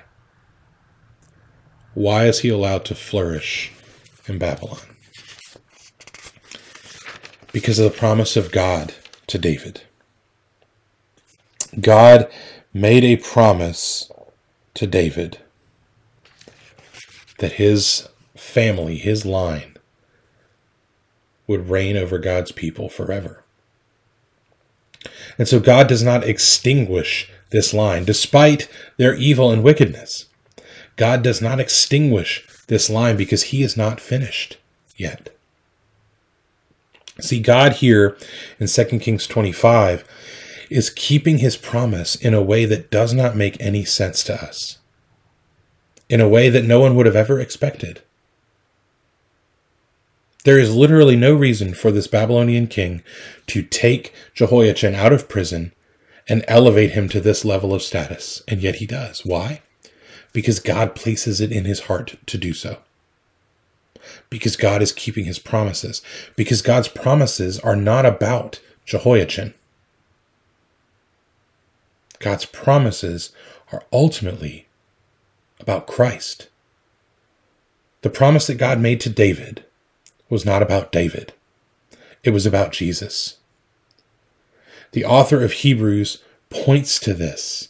Why 1.92 2.24
is 2.24 2.40
he 2.40 2.48
allowed 2.48 2.87
to 2.87 2.94
flourish 2.94 3.70
in 4.26 4.38
Babylon? 4.38 4.96
Because 7.52 7.78
of 7.78 7.92
the 7.92 7.98
promise 7.98 8.37
of 8.37 8.50
God 8.50 8.94
to 9.26 9.38
David. 9.38 9.82
God 11.80 12.30
made 12.72 13.04
a 13.04 13.16
promise 13.16 14.11
to 14.74 14.87
David 14.87 15.38
that 17.38 17.52
his 17.52 18.08
family, 18.37 18.96
his 18.96 19.26
line, 19.26 19.76
would 21.46 21.68
reign 21.68 21.96
over 21.96 22.18
God's 22.18 22.52
people 22.52 22.88
forever. 22.88 23.42
And 25.38 25.48
so 25.48 25.58
God 25.61 25.88
does 25.88 26.02
not 26.02 26.24
extinguish 26.24 27.30
this 27.50 27.74
line, 27.74 28.04
despite 28.04 28.68
their 28.96 29.14
evil 29.14 29.50
and 29.50 29.62
wickedness. 29.62 30.26
God 30.96 31.22
does 31.22 31.42
not 31.42 31.61
extinguish 31.61 32.46
this 32.72 32.88
line 32.88 33.18
because 33.18 33.44
he 33.44 33.62
is 33.62 33.76
not 33.76 34.00
finished 34.00 34.56
yet. 34.96 35.28
See, 37.20 37.38
God 37.38 37.74
here 37.74 38.16
in 38.58 38.66
2 38.66 38.85
Kings 38.98 39.26
25 39.26 40.08
is 40.70 40.88
keeping 40.88 41.37
his 41.37 41.58
promise 41.58 42.14
in 42.14 42.32
a 42.32 42.40
way 42.40 42.64
that 42.64 42.90
does 42.90 43.12
not 43.12 43.37
make 43.37 43.61
any 43.61 43.85
sense 43.85 44.24
to 44.24 44.42
us, 44.42 44.78
in 46.08 46.22
a 46.22 46.28
way 46.28 46.48
that 46.48 46.64
no 46.64 46.80
one 46.80 46.96
would 46.96 47.04
have 47.04 47.14
ever 47.14 47.38
expected. 47.38 48.00
There 50.44 50.58
is 50.58 50.74
literally 50.74 51.14
no 51.14 51.35
reason 51.35 51.74
for 51.74 51.92
this 51.92 52.06
Babylonian 52.06 52.68
king 52.68 53.02
to 53.48 53.62
take 53.62 54.14
Jehoiachin 54.35 54.94
out 54.94 55.12
of 55.12 55.28
prison 55.28 55.72
and 56.26 56.42
elevate 56.48 56.92
him 56.92 57.11
to 57.11 57.20
this 57.20 57.44
level 57.44 57.74
of 57.74 57.82
status, 57.82 58.42
and 58.48 58.62
yet 58.62 58.76
he 58.76 58.87
does. 58.87 59.26
Why? 59.26 59.61
Because 60.33 60.61
God 60.61 60.95
places 60.95 61.40
it 61.40 61.53
in 61.53 61.64
his 61.64 61.81
heart 61.81 62.16
to 62.27 62.38
do 62.38 62.53
so. 62.55 62.79
Because 64.31 64.57
God 64.57 64.83
is 64.83 64.92
keeping 64.92 65.25
his 65.25 65.38
promises. 65.38 66.03
Because 66.37 66.62
God's 66.62 66.88
promises 66.88 67.61
are 67.61 67.77
not 67.77 68.07
about 68.07 68.61
Jehoiachin. 68.85 69.55
God's 72.18 72.45
promises 72.45 73.33
are 73.73 73.83
ultimately 73.92 74.66
about 75.61 75.87
Christ. 75.87 76.49
The 78.03 78.11
promise 78.11 78.47
that 78.49 78.57
God 78.57 78.81
made 78.81 79.01
to 79.01 79.11
David 79.11 79.64
was 80.29 80.45
not 80.45 80.62
about 80.62 80.92
David, 80.92 81.33
it 82.25 82.31
was 82.31 82.47
about 82.47 82.73
Jesus. 82.73 83.37
The 84.92 85.05
author 85.05 85.42
of 85.42 85.53
Hebrews 85.53 86.23
points 86.51 86.99
to 87.01 87.14
this 87.14 87.68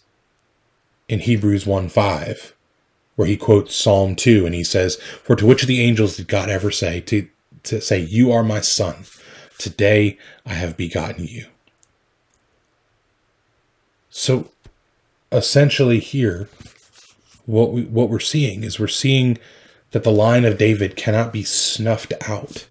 in 1.08 1.20
Hebrews 1.20 1.66
1 1.66 1.88
5, 1.88 2.51
where 3.16 3.28
he 3.28 3.36
quotes 3.36 3.74
Psalm 3.74 4.16
2 4.16 4.46
and 4.46 4.54
he 4.54 4.64
says, 4.64 4.96
For 4.96 5.36
to 5.36 5.46
which 5.46 5.62
of 5.62 5.68
the 5.68 5.80
angels 5.80 6.16
did 6.16 6.28
God 6.28 6.48
ever 6.48 6.70
say, 6.70 7.00
to, 7.02 7.28
to 7.64 7.80
say, 7.80 7.98
You 7.98 8.32
are 8.32 8.42
my 8.42 8.60
son, 8.60 9.04
today 9.58 10.18
I 10.46 10.54
have 10.54 10.76
begotten 10.76 11.26
you? 11.26 11.46
So 14.10 14.50
essentially, 15.30 15.98
here, 15.98 16.48
what, 17.46 17.72
we, 17.72 17.84
what 17.84 18.10
we're 18.10 18.20
seeing 18.20 18.62
is 18.62 18.78
we're 18.78 18.88
seeing 18.88 19.38
that 19.92 20.04
the 20.04 20.12
line 20.12 20.44
of 20.44 20.58
David 20.58 20.96
cannot 20.96 21.32
be 21.32 21.44
snuffed 21.44 22.12
out 22.28 22.66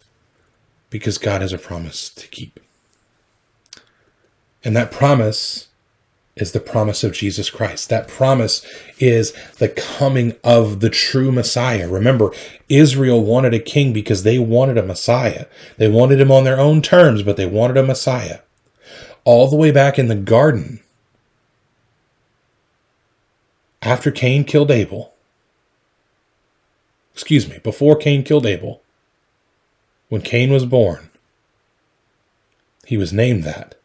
because 0.90 1.18
God 1.18 1.42
has 1.42 1.54
a 1.54 1.58
promise 1.58 2.10
to 2.10 2.28
keep. 2.28 2.60
And 4.64 4.76
that 4.76 4.92
promise 4.92 5.70
is 6.36 6.54
the 6.54 6.60
promise 6.60 7.04
of 7.04 7.12
Jesus 7.12 7.50
Christ. 7.50 7.89
That 7.89 8.08
promise 8.08 8.65
is 9.00 9.34
the 9.58 9.70
coming 9.70 10.36
of 10.44 10.80
the 10.80 10.89
true 10.89 11.32
Messiah. 11.32 11.89
Remember, 11.89 12.32
Israel 12.70 13.24
wanted 13.24 13.54
a 13.54 13.60
king 13.60 13.91
because 13.91 14.24
they 14.24 14.39
wanted 14.39 14.78
a 14.78 14.84
Messiah. 14.84 15.46
They 15.78 15.89
wanted 15.89 16.22
him 16.22 16.32
on 16.32 16.44
their 16.44 16.60
own 16.60 16.82
terms, 16.82 17.24
but 17.24 17.36
they 17.38 17.46
wanted 17.46 17.78
a 17.78 17.84
Messiah. 17.84 18.39
All 19.24 19.50
the 19.50 19.58
way 19.58 19.72
back 19.72 20.00
in 20.00 20.08
the 20.08 20.15
garden, 20.15 20.80
after 23.82 24.10
Cain 24.10 24.46
killed 24.46 24.72
Abel, 24.72 25.13
excuse 27.13 27.48
me, 27.48 27.60
before 27.60 27.96
Cain 27.96 28.24
killed 28.24 28.46
Abel, 28.46 28.82
when 30.10 30.22
Cain 30.22 30.52
was 30.52 30.65
born, 30.65 31.10
he 32.86 32.98
was 32.98 33.13
named 33.13 33.44
that 33.44 33.76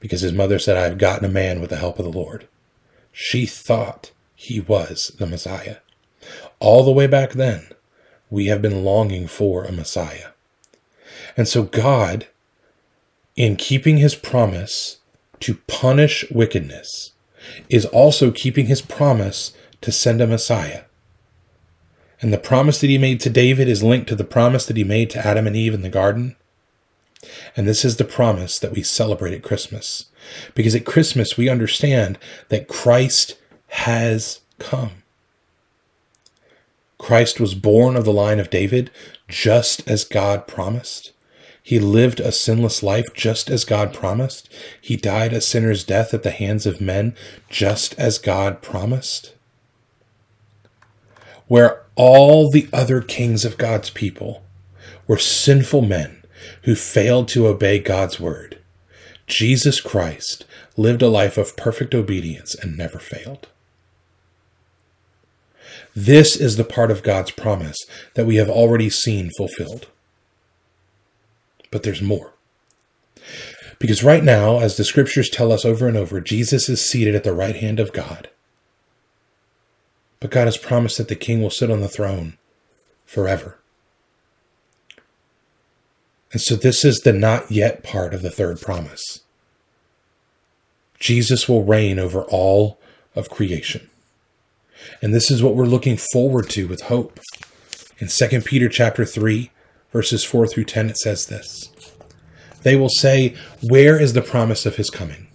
because 0.00 0.20
his 0.20 0.32
mother 0.32 0.58
said, 0.58 0.76
I 0.76 0.84
have 0.84 0.98
gotten 0.98 1.24
a 1.24 1.32
man 1.32 1.60
with 1.60 1.70
the 1.70 1.76
help 1.76 1.98
of 1.98 2.04
the 2.04 2.10
Lord. 2.10 2.48
She 3.12 3.46
thought 3.46 4.12
he 4.34 4.60
was 4.60 5.12
the 5.18 5.26
Messiah. 5.26 5.78
All 6.60 6.84
the 6.84 6.92
way 6.92 7.06
back 7.06 7.32
then, 7.32 7.68
we 8.30 8.46
have 8.46 8.62
been 8.62 8.84
longing 8.84 9.26
for 9.26 9.64
a 9.64 9.72
Messiah. 9.72 10.28
And 11.36 11.48
so 11.48 11.62
God, 11.62 12.26
in 13.36 13.56
keeping 13.56 13.98
his 13.98 14.14
promise 14.14 14.98
to 15.40 15.56
punish 15.66 16.24
wickedness, 16.30 17.12
is 17.68 17.86
also 17.86 18.30
keeping 18.30 18.66
his 18.66 18.82
promise 18.82 19.52
to 19.80 19.92
send 19.92 20.20
a 20.20 20.26
Messiah. 20.26 20.82
And 22.20 22.32
the 22.32 22.38
promise 22.38 22.80
that 22.80 22.90
he 22.90 22.98
made 22.98 23.20
to 23.20 23.30
David 23.30 23.68
is 23.68 23.82
linked 23.82 24.08
to 24.08 24.16
the 24.16 24.24
promise 24.24 24.66
that 24.66 24.76
he 24.76 24.84
made 24.84 25.10
to 25.10 25.24
Adam 25.24 25.46
and 25.46 25.54
Eve 25.54 25.74
in 25.74 25.82
the 25.82 25.88
garden. 25.88 26.36
And 27.56 27.66
this 27.66 27.84
is 27.84 27.96
the 27.96 28.04
promise 28.04 28.58
that 28.58 28.72
we 28.72 28.82
celebrate 28.82 29.34
at 29.34 29.42
Christmas. 29.42 30.06
Because 30.54 30.74
at 30.74 30.84
Christmas, 30.84 31.36
we 31.36 31.48
understand 31.48 32.18
that 32.48 32.68
Christ 32.68 33.36
has 33.68 34.40
come. 34.58 35.02
Christ 36.98 37.40
was 37.40 37.54
born 37.54 37.96
of 37.96 38.04
the 38.04 38.12
line 38.12 38.40
of 38.40 38.50
David 38.50 38.90
just 39.28 39.88
as 39.88 40.04
God 40.04 40.46
promised. 40.46 41.12
He 41.62 41.78
lived 41.78 42.18
a 42.18 42.32
sinless 42.32 42.82
life 42.82 43.06
just 43.14 43.50
as 43.50 43.64
God 43.64 43.92
promised. 43.92 44.50
He 44.80 44.96
died 44.96 45.32
a 45.32 45.40
sinner's 45.40 45.84
death 45.84 46.14
at 46.14 46.22
the 46.22 46.30
hands 46.30 46.66
of 46.66 46.80
men 46.80 47.14
just 47.50 47.94
as 47.98 48.18
God 48.18 48.62
promised. 48.62 49.34
Where 51.46 51.82
all 51.94 52.50
the 52.50 52.68
other 52.72 53.00
kings 53.00 53.44
of 53.44 53.58
God's 53.58 53.90
people 53.90 54.42
were 55.06 55.18
sinful 55.18 55.82
men 55.82 56.17
who 56.62 56.74
failed 56.74 57.28
to 57.28 57.46
obey 57.46 57.78
God's 57.78 58.18
word. 58.18 58.58
Jesus 59.26 59.80
Christ 59.80 60.44
lived 60.76 61.02
a 61.02 61.08
life 61.08 61.36
of 61.36 61.56
perfect 61.56 61.94
obedience 61.94 62.54
and 62.54 62.76
never 62.76 62.98
failed. 62.98 63.48
This 65.94 66.36
is 66.36 66.56
the 66.56 66.64
part 66.64 66.90
of 66.90 67.02
God's 67.02 67.32
promise 67.32 67.78
that 68.14 68.26
we 68.26 68.36
have 68.36 68.48
already 68.48 68.88
seen 68.88 69.30
fulfilled. 69.36 69.88
But 71.70 71.82
there's 71.82 72.00
more. 72.00 72.32
Because 73.78 74.02
right 74.02 74.24
now, 74.24 74.60
as 74.60 74.76
the 74.76 74.84
scriptures 74.84 75.28
tell 75.28 75.52
us 75.52 75.64
over 75.64 75.86
and 75.86 75.96
over, 75.96 76.20
Jesus 76.20 76.68
is 76.68 76.88
seated 76.88 77.14
at 77.14 77.24
the 77.24 77.34
right 77.34 77.56
hand 77.56 77.78
of 77.78 77.92
God. 77.92 78.28
But 80.20 80.30
God 80.30 80.46
has 80.46 80.56
promised 80.56 80.98
that 80.98 81.08
the 81.08 81.14
king 81.14 81.42
will 81.42 81.50
sit 81.50 81.70
on 81.70 81.80
the 81.80 81.88
throne 81.88 82.38
forever. 83.06 83.58
And 86.32 86.40
so 86.40 86.56
this 86.56 86.84
is 86.84 87.00
the 87.00 87.12
not 87.12 87.50
yet 87.50 87.82
part 87.82 88.12
of 88.12 88.22
the 88.22 88.30
third 88.30 88.60
promise. 88.60 89.20
Jesus 91.00 91.48
will 91.48 91.64
reign 91.64 91.98
over 91.98 92.22
all 92.24 92.78
of 93.14 93.30
creation. 93.30 93.88
And 95.00 95.14
this 95.14 95.30
is 95.30 95.42
what 95.42 95.54
we're 95.54 95.64
looking 95.64 95.96
forward 95.96 96.50
to 96.50 96.68
with 96.68 96.82
hope. 96.82 97.20
In 97.98 98.08
2 98.08 98.42
Peter 98.42 98.68
chapter 98.68 99.04
3, 99.04 99.50
verses 99.92 100.24
4 100.24 100.46
through 100.46 100.64
10 100.64 100.90
it 100.90 100.98
says 100.98 101.26
this. 101.26 101.70
They 102.62 102.76
will 102.76 102.90
say, 102.90 103.34
"Where 103.62 104.00
is 104.00 104.12
the 104.12 104.22
promise 104.22 104.66
of 104.66 104.76
his 104.76 104.90
coming?" 104.90 105.28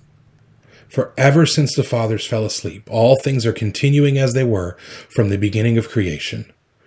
For 0.90 1.12
ever 1.18 1.46
since 1.46 1.76
the 1.76 1.84
fathers 1.84 2.26
fell 2.28 2.46
asleep, 2.46 2.84
all 2.90 3.18
things 3.18 3.46
are 3.46 3.54
continuing 3.54 4.18
as 4.18 4.34
they 4.34 4.44
were 4.44 4.78
from 5.10 5.30
the 5.30 5.38
beginning 5.38 5.78
of 5.78 5.90
creation 5.90 6.53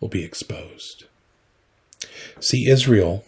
will 0.00 0.08
be 0.08 0.24
exposed. 0.24 1.04
See, 2.40 2.68
Israel 2.68 3.24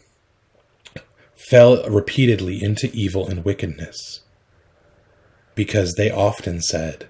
fell 1.35 1.89
repeatedly 1.89 2.63
into 2.63 2.91
evil 2.93 3.27
and 3.29 3.45
wickedness 3.45 4.21
because 5.55 5.95
they 5.95 6.11
often 6.11 6.61
said, 6.61 7.09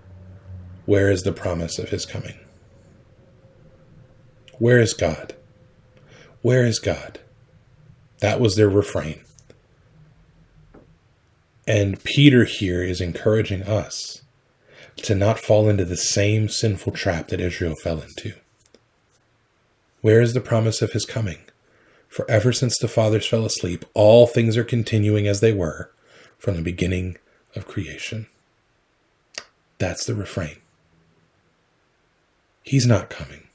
Where 0.87 1.11
is 1.11 1.23
the 1.23 1.33
promise 1.33 1.79
of 1.79 1.91
his 1.91 2.07
coming? 2.07 2.39
Where 4.59 4.79
is 4.79 4.95
God? 4.95 5.35
Where 6.43 6.65
is 6.65 6.79
God? 6.79 7.21
That 8.21 8.41
was 8.41 8.57
their 8.57 8.69
refrain. 8.69 9.21
And 11.67 12.03
Peter 12.03 12.45
here 12.45 12.83
is 12.83 13.01
encouraging 13.01 13.63
us 13.63 14.23
to 14.97 15.15
not 15.15 15.39
fall 15.39 15.69
into 15.69 15.85
the 15.85 15.97
same 15.97 16.49
sinful 16.49 16.93
trap 16.93 17.29
that 17.29 17.41
Israel 17.41 17.75
fell 17.75 18.01
into. 18.01 18.35
Where 20.01 20.21
is 20.21 20.33
the 20.33 20.41
promise 20.41 20.83
of 20.83 20.93
his 20.93 21.05
coming? 21.05 21.39
For 22.09 22.29
ever 22.29 22.53
since 22.53 22.77
the 22.79 22.89
fathers 22.89 23.27
fell 23.27 23.45
asleep, 23.45 23.85
all 23.95 24.27
things 24.27 24.57
are 24.57 24.65
continuing 24.65 25.29
as 25.29 25.41
they 25.41 25.53
were 25.53 25.93
from 26.39 26.57
the 26.57 26.63
beginning 26.63 27.19
of 27.55 27.67
creation. 27.67 28.27
That's 29.79 30.05
the 30.05 30.15
refrain. 30.15 30.57
He's 32.63 32.87
not 32.87 33.11
coming. 33.11 33.49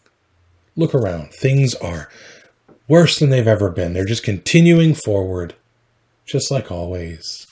Look 0.75 0.93
around. 0.93 1.33
Things 1.33 1.75
are 1.75 2.09
worse 2.87 3.19
than 3.19 3.29
they've 3.29 3.47
ever 3.47 3.69
been. 3.69 3.93
They're 3.93 4.05
just 4.05 4.23
continuing 4.23 4.93
forward, 4.93 5.55
just 6.25 6.51
like 6.51 6.71
always. 6.71 7.47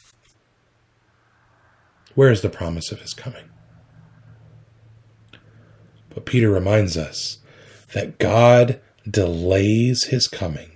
Where 2.16 2.32
is 2.32 2.42
the 2.42 2.50
promise 2.50 2.92
of 2.92 3.02
his 3.02 3.14
coming? 3.14 3.50
But 6.14 6.26
Peter 6.26 6.50
reminds 6.50 6.96
us 6.98 7.40
that 7.94 8.20
God 8.20 8.80
delays 9.10 10.06
his 10.06 10.28
coming. 10.28 10.72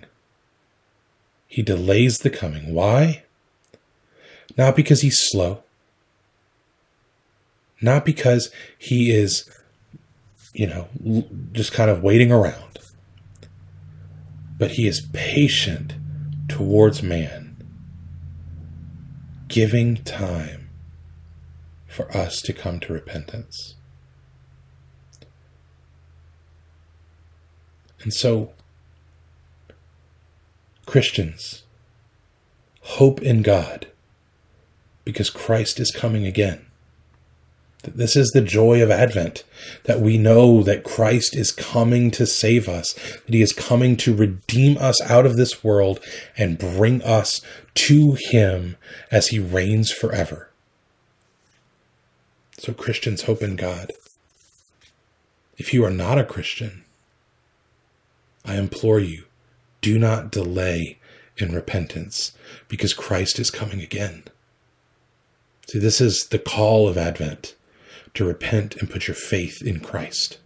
He 1.48 1.62
delays 1.62 2.20
the 2.20 2.30
coming. 2.30 2.74
Why? 2.74 3.24
Not 4.58 4.76
because 4.76 5.02
he's 5.02 5.20
slow, 5.20 5.64
not 7.82 8.06
because 8.06 8.50
he 8.78 9.12
is, 9.12 9.50
you 10.54 10.68
know, 10.68 10.88
just 11.52 11.74
kind 11.74 11.90
of 11.90 12.02
waiting 12.02 12.32
around, 12.32 12.80
but 14.58 14.72
he 14.72 14.88
is 14.88 15.08
patient 15.14 15.94
towards 16.48 17.04
man, 17.04 17.56
giving 19.48 19.98
time 19.98 20.70
for 21.88 22.16
us 22.16 22.42
to 22.42 22.54
come 22.54 22.80
to 22.80 22.94
repentance. 22.94 23.77
And 28.04 28.14
so, 28.14 28.52
Christians, 30.86 31.64
hope 32.82 33.22
in 33.22 33.42
God 33.42 33.88
because 35.04 35.30
Christ 35.30 35.80
is 35.80 35.92
coming 35.92 36.26
again. 36.26 36.66
That 37.84 37.98
this 37.98 38.16
is 38.16 38.32
the 38.32 38.42
joy 38.42 38.82
of 38.82 38.92
Advent, 38.92 39.44
that 39.84 40.02
we 40.02 40.18
know 40.18 40.64
that 40.64 40.84
Christ 40.84 41.36
is 41.36 41.52
coming 41.52 42.12
to 42.12 42.26
save 42.26 42.68
us, 42.68 42.94
that 43.26 43.34
he 43.34 43.42
is 43.42 43.54
coming 43.54 43.96
to 43.98 44.16
redeem 44.16 44.78
us 44.78 45.00
out 45.10 45.26
of 45.26 45.38
this 45.38 45.64
world 45.64 46.00
and 46.38 46.58
bring 46.58 47.02
us 47.04 47.42
to 47.76 48.18
him 48.32 48.76
as 49.12 49.28
he 49.28 49.40
reigns 49.40 49.92
forever. 49.92 50.50
So, 52.58 52.74
Christians, 52.74 53.24
hope 53.24 53.42
in 53.42 53.56
God. 53.56 53.94
If 55.58 55.74
you 55.74 55.86
are 55.86 55.92
not 55.92 56.18
a 56.18 56.26
Christian, 56.26 56.84
I 58.48 58.56
implore 58.56 59.00
you, 59.00 59.26
do 59.82 60.00
not 60.00 60.32
delay 60.32 60.98
in 61.38 61.54
repentance 61.54 62.32
because 62.68 62.94
Christ 62.94 63.38
is 63.38 63.52
coming 63.52 63.82
again. 63.82 64.24
See, 65.70 65.80
this 65.80 66.00
is 66.00 66.28
the 66.32 66.40
call 66.40 66.88
of 66.88 66.98
Advent 66.98 67.56
to 68.14 68.26
repent 68.26 68.78
and 68.78 68.90
put 68.90 69.08
your 69.08 69.16
faith 69.16 69.62
in 69.62 69.82
Christ. 69.82 70.40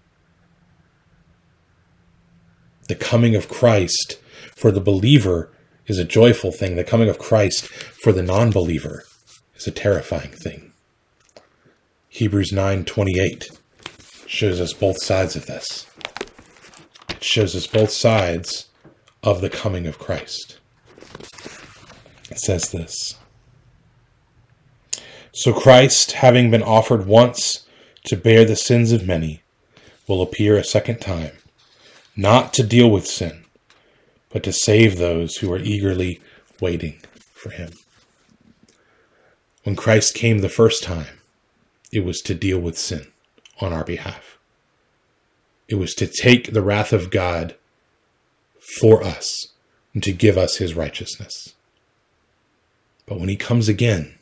The 2.89 2.95
coming 2.95 3.35
of 3.35 3.47
Christ 3.47 4.19
for 4.55 4.71
the 4.71 4.81
believer 4.81 5.51
is 5.85 5.99
a 5.99 6.03
joyful 6.03 6.51
thing. 6.51 6.75
The 6.75 6.83
coming 6.83 7.07
of 7.07 7.19
Christ 7.19 7.67
for 7.67 8.11
the 8.11 8.23
non 8.23 8.49
believer 8.49 9.03
is 9.55 9.67
a 9.67 9.71
terrifying 9.71 10.31
thing. 10.31 10.73
Hebrews 12.09 12.51
9:28 12.51 13.49
shows 14.25 14.59
us 14.59 14.73
both 14.73 15.01
sides 15.01 15.35
of 15.35 15.45
this. 15.45 15.85
Shows 17.21 17.55
us 17.55 17.67
both 17.67 17.91
sides 17.91 18.67
of 19.23 19.41
the 19.41 19.49
coming 19.49 19.85
of 19.85 19.99
Christ. 19.99 20.59
It 22.29 22.39
says 22.39 22.71
this 22.71 23.15
So 25.31 25.53
Christ, 25.53 26.13
having 26.13 26.49
been 26.49 26.63
offered 26.63 27.05
once 27.05 27.65
to 28.05 28.17
bear 28.17 28.43
the 28.43 28.55
sins 28.55 28.91
of 28.91 29.05
many, 29.05 29.43
will 30.07 30.21
appear 30.21 30.57
a 30.57 30.63
second 30.63 30.99
time, 30.99 31.37
not 32.15 32.53
to 32.53 32.63
deal 32.63 32.89
with 32.89 33.05
sin, 33.05 33.45
but 34.29 34.43
to 34.43 34.51
save 34.51 34.97
those 34.97 35.37
who 35.37 35.53
are 35.53 35.59
eagerly 35.59 36.19
waiting 36.59 37.01
for 37.33 37.51
him. 37.51 37.71
When 39.63 39.75
Christ 39.75 40.15
came 40.15 40.39
the 40.39 40.49
first 40.49 40.83
time, 40.83 41.19
it 41.91 42.03
was 42.03 42.21
to 42.21 42.33
deal 42.33 42.59
with 42.59 42.77
sin 42.77 43.11
on 43.59 43.73
our 43.73 43.83
behalf. 43.83 44.30
It 45.71 45.79
was 45.79 45.93
to 45.95 46.05
take 46.05 46.51
the 46.51 46.61
wrath 46.61 46.91
of 46.91 47.09
God 47.09 47.55
for 48.77 49.01
us 49.01 49.53
and 49.93 50.03
to 50.03 50.11
give 50.11 50.37
us 50.37 50.57
his 50.57 50.75
righteousness. 50.75 51.55
But 53.05 53.21
when 53.21 53.29
he 53.29 53.37
comes 53.37 53.69
again, 53.69 54.19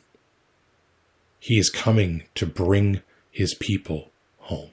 he 1.40 1.58
is 1.58 1.68
coming 1.68 2.22
to 2.36 2.46
bring 2.46 3.02
his 3.32 3.54
people 3.54 4.10
home. 4.38 4.70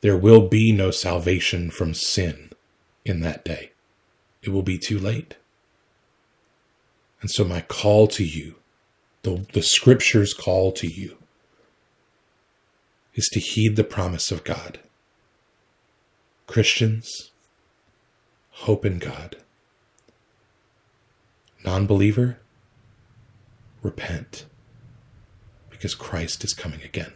There 0.00 0.16
will 0.16 0.46
be 0.46 0.70
no 0.70 0.92
salvation 0.92 1.72
from 1.72 1.92
sin 1.92 2.52
in 3.04 3.18
that 3.22 3.44
day. 3.44 3.72
It 4.44 4.50
will 4.50 4.62
be 4.62 4.78
too 4.78 4.98
late. 4.98 5.34
And 7.20 7.32
so, 7.32 7.44
my 7.44 7.62
call 7.62 8.06
to 8.08 8.24
you, 8.24 8.56
the, 9.22 9.44
the 9.54 9.62
scripture's 9.62 10.32
call 10.34 10.70
to 10.72 10.86
you, 10.86 11.16
is 13.14 13.28
to 13.32 13.40
heed 13.40 13.74
the 13.74 13.82
promise 13.82 14.30
of 14.30 14.44
God. 14.44 14.78
Christians, 16.46 17.30
hope 18.50 18.84
in 18.84 18.98
God. 18.98 19.36
Non 21.64 21.86
believer, 21.86 22.38
repent 23.82 24.46
because 25.70 25.94
Christ 25.94 26.44
is 26.44 26.54
coming 26.54 26.82
again. 26.82 27.12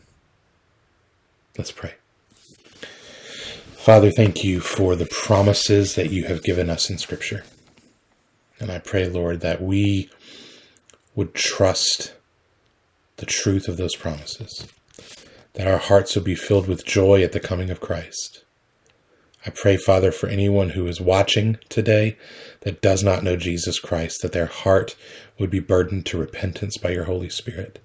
Let's 1.57 1.73
pray. 1.73 1.95
Father, 3.77 4.11
thank 4.11 4.45
you 4.45 4.61
for 4.61 4.95
the 4.95 5.09
promises 5.11 5.95
that 5.95 6.11
you 6.11 6.25
have 6.25 6.43
given 6.43 6.69
us 6.69 6.90
in 6.90 6.99
Scripture. 6.99 7.45
And 8.59 8.71
I 8.71 8.79
pray, 8.79 9.09
Lord, 9.09 9.40
that 9.40 9.62
we 9.62 10.11
would 11.14 11.35
trust 11.35 12.14
the 13.16 13.27
truth 13.27 13.69
of 13.69 13.79
those 13.79 13.97
promises, 13.97 14.66
that 15.55 15.66
our 15.66 15.79
hearts 15.79 16.14
would 16.14 16.25
be 16.25 16.35
filled 16.35 16.69
with 16.69 16.85
joy 16.85 17.23
at 17.23 17.33
the 17.33 17.40
coming 17.40 17.71
of 17.71 17.81
Christ. 17.81 18.45
I 19.46 19.50
pray, 19.50 19.79
Father, 19.79 20.12
for 20.12 20.29
anyone 20.29 20.70
who 20.70 20.87
is 20.87 21.00
watching 21.00 21.59
today 21.68 22.18
that 22.61 22.83
does 22.83 23.03
not 23.03 23.22
know 23.22 23.37
Jesus 23.37 23.79
Christ, 23.79 24.20
that 24.20 24.33
their 24.33 24.46
heart 24.46 24.96
would 25.38 25.50
be 25.50 25.61
burdened 25.61 26.05
to 26.07 26.18
repentance 26.18 26.76
by 26.76 26.90
your 26.90 27.05
Holy 27.05 27.31
Spirit 27.31 27.79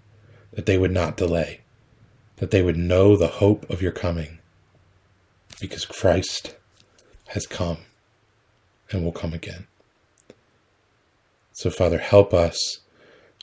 that 0.56 0.66
they 0.66 0.78
would 0.78 0.92
not 0.92 1.18
delay, 1.18 1.62
that 2.38 2.52
they 2.52 2.62
would 2.62 2.78
know 2.78 3.16
the 3.16 3.28
hope 3.28 3.70
of 3.70 3.82
your 3.82 3.92
coming, 3.92 4.40
because 5.60 5.86
Christ 5.86 6.56
has 7.28 7.46
come 7.46 7.80
and 8.92 9.04
will 9.04 9.12
come 9.12 9.34
again. 9.34 9.68
So, 11.54 11.70
Father, 11.70 12.00
help 12.00 12.34
us 12.34 12.80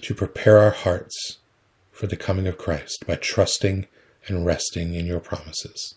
to 0.03 0.15
prepare 0.15 0.59
our 0.59 0.71
hearts 0.71 1.39
for 1.91 2.07
the 2.07 2.17
coming 2.17 2.47
of 2.47 2.59
Christ 2.59 3.05
by 3.07 3.17
trusting 3.17 3.87
and 4.27 4.45
resting 4.45 4.95
in 4.95 5.07
your 5.07 5.21
promises. 5.21 5.95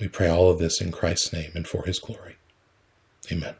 We 0.00 0.08
pray 0.08 0.28
all 0.30 0.50
of 0.50 0.58
this 0.58 0.80
in 0.80 0.92
Christ's 0.92 1.32
name 1.32 1.52
and 1.54 1.68
for 1.68 1.84
his 1.84 1.98
glory. 1.98 2.36
Amen. 3.30 3.54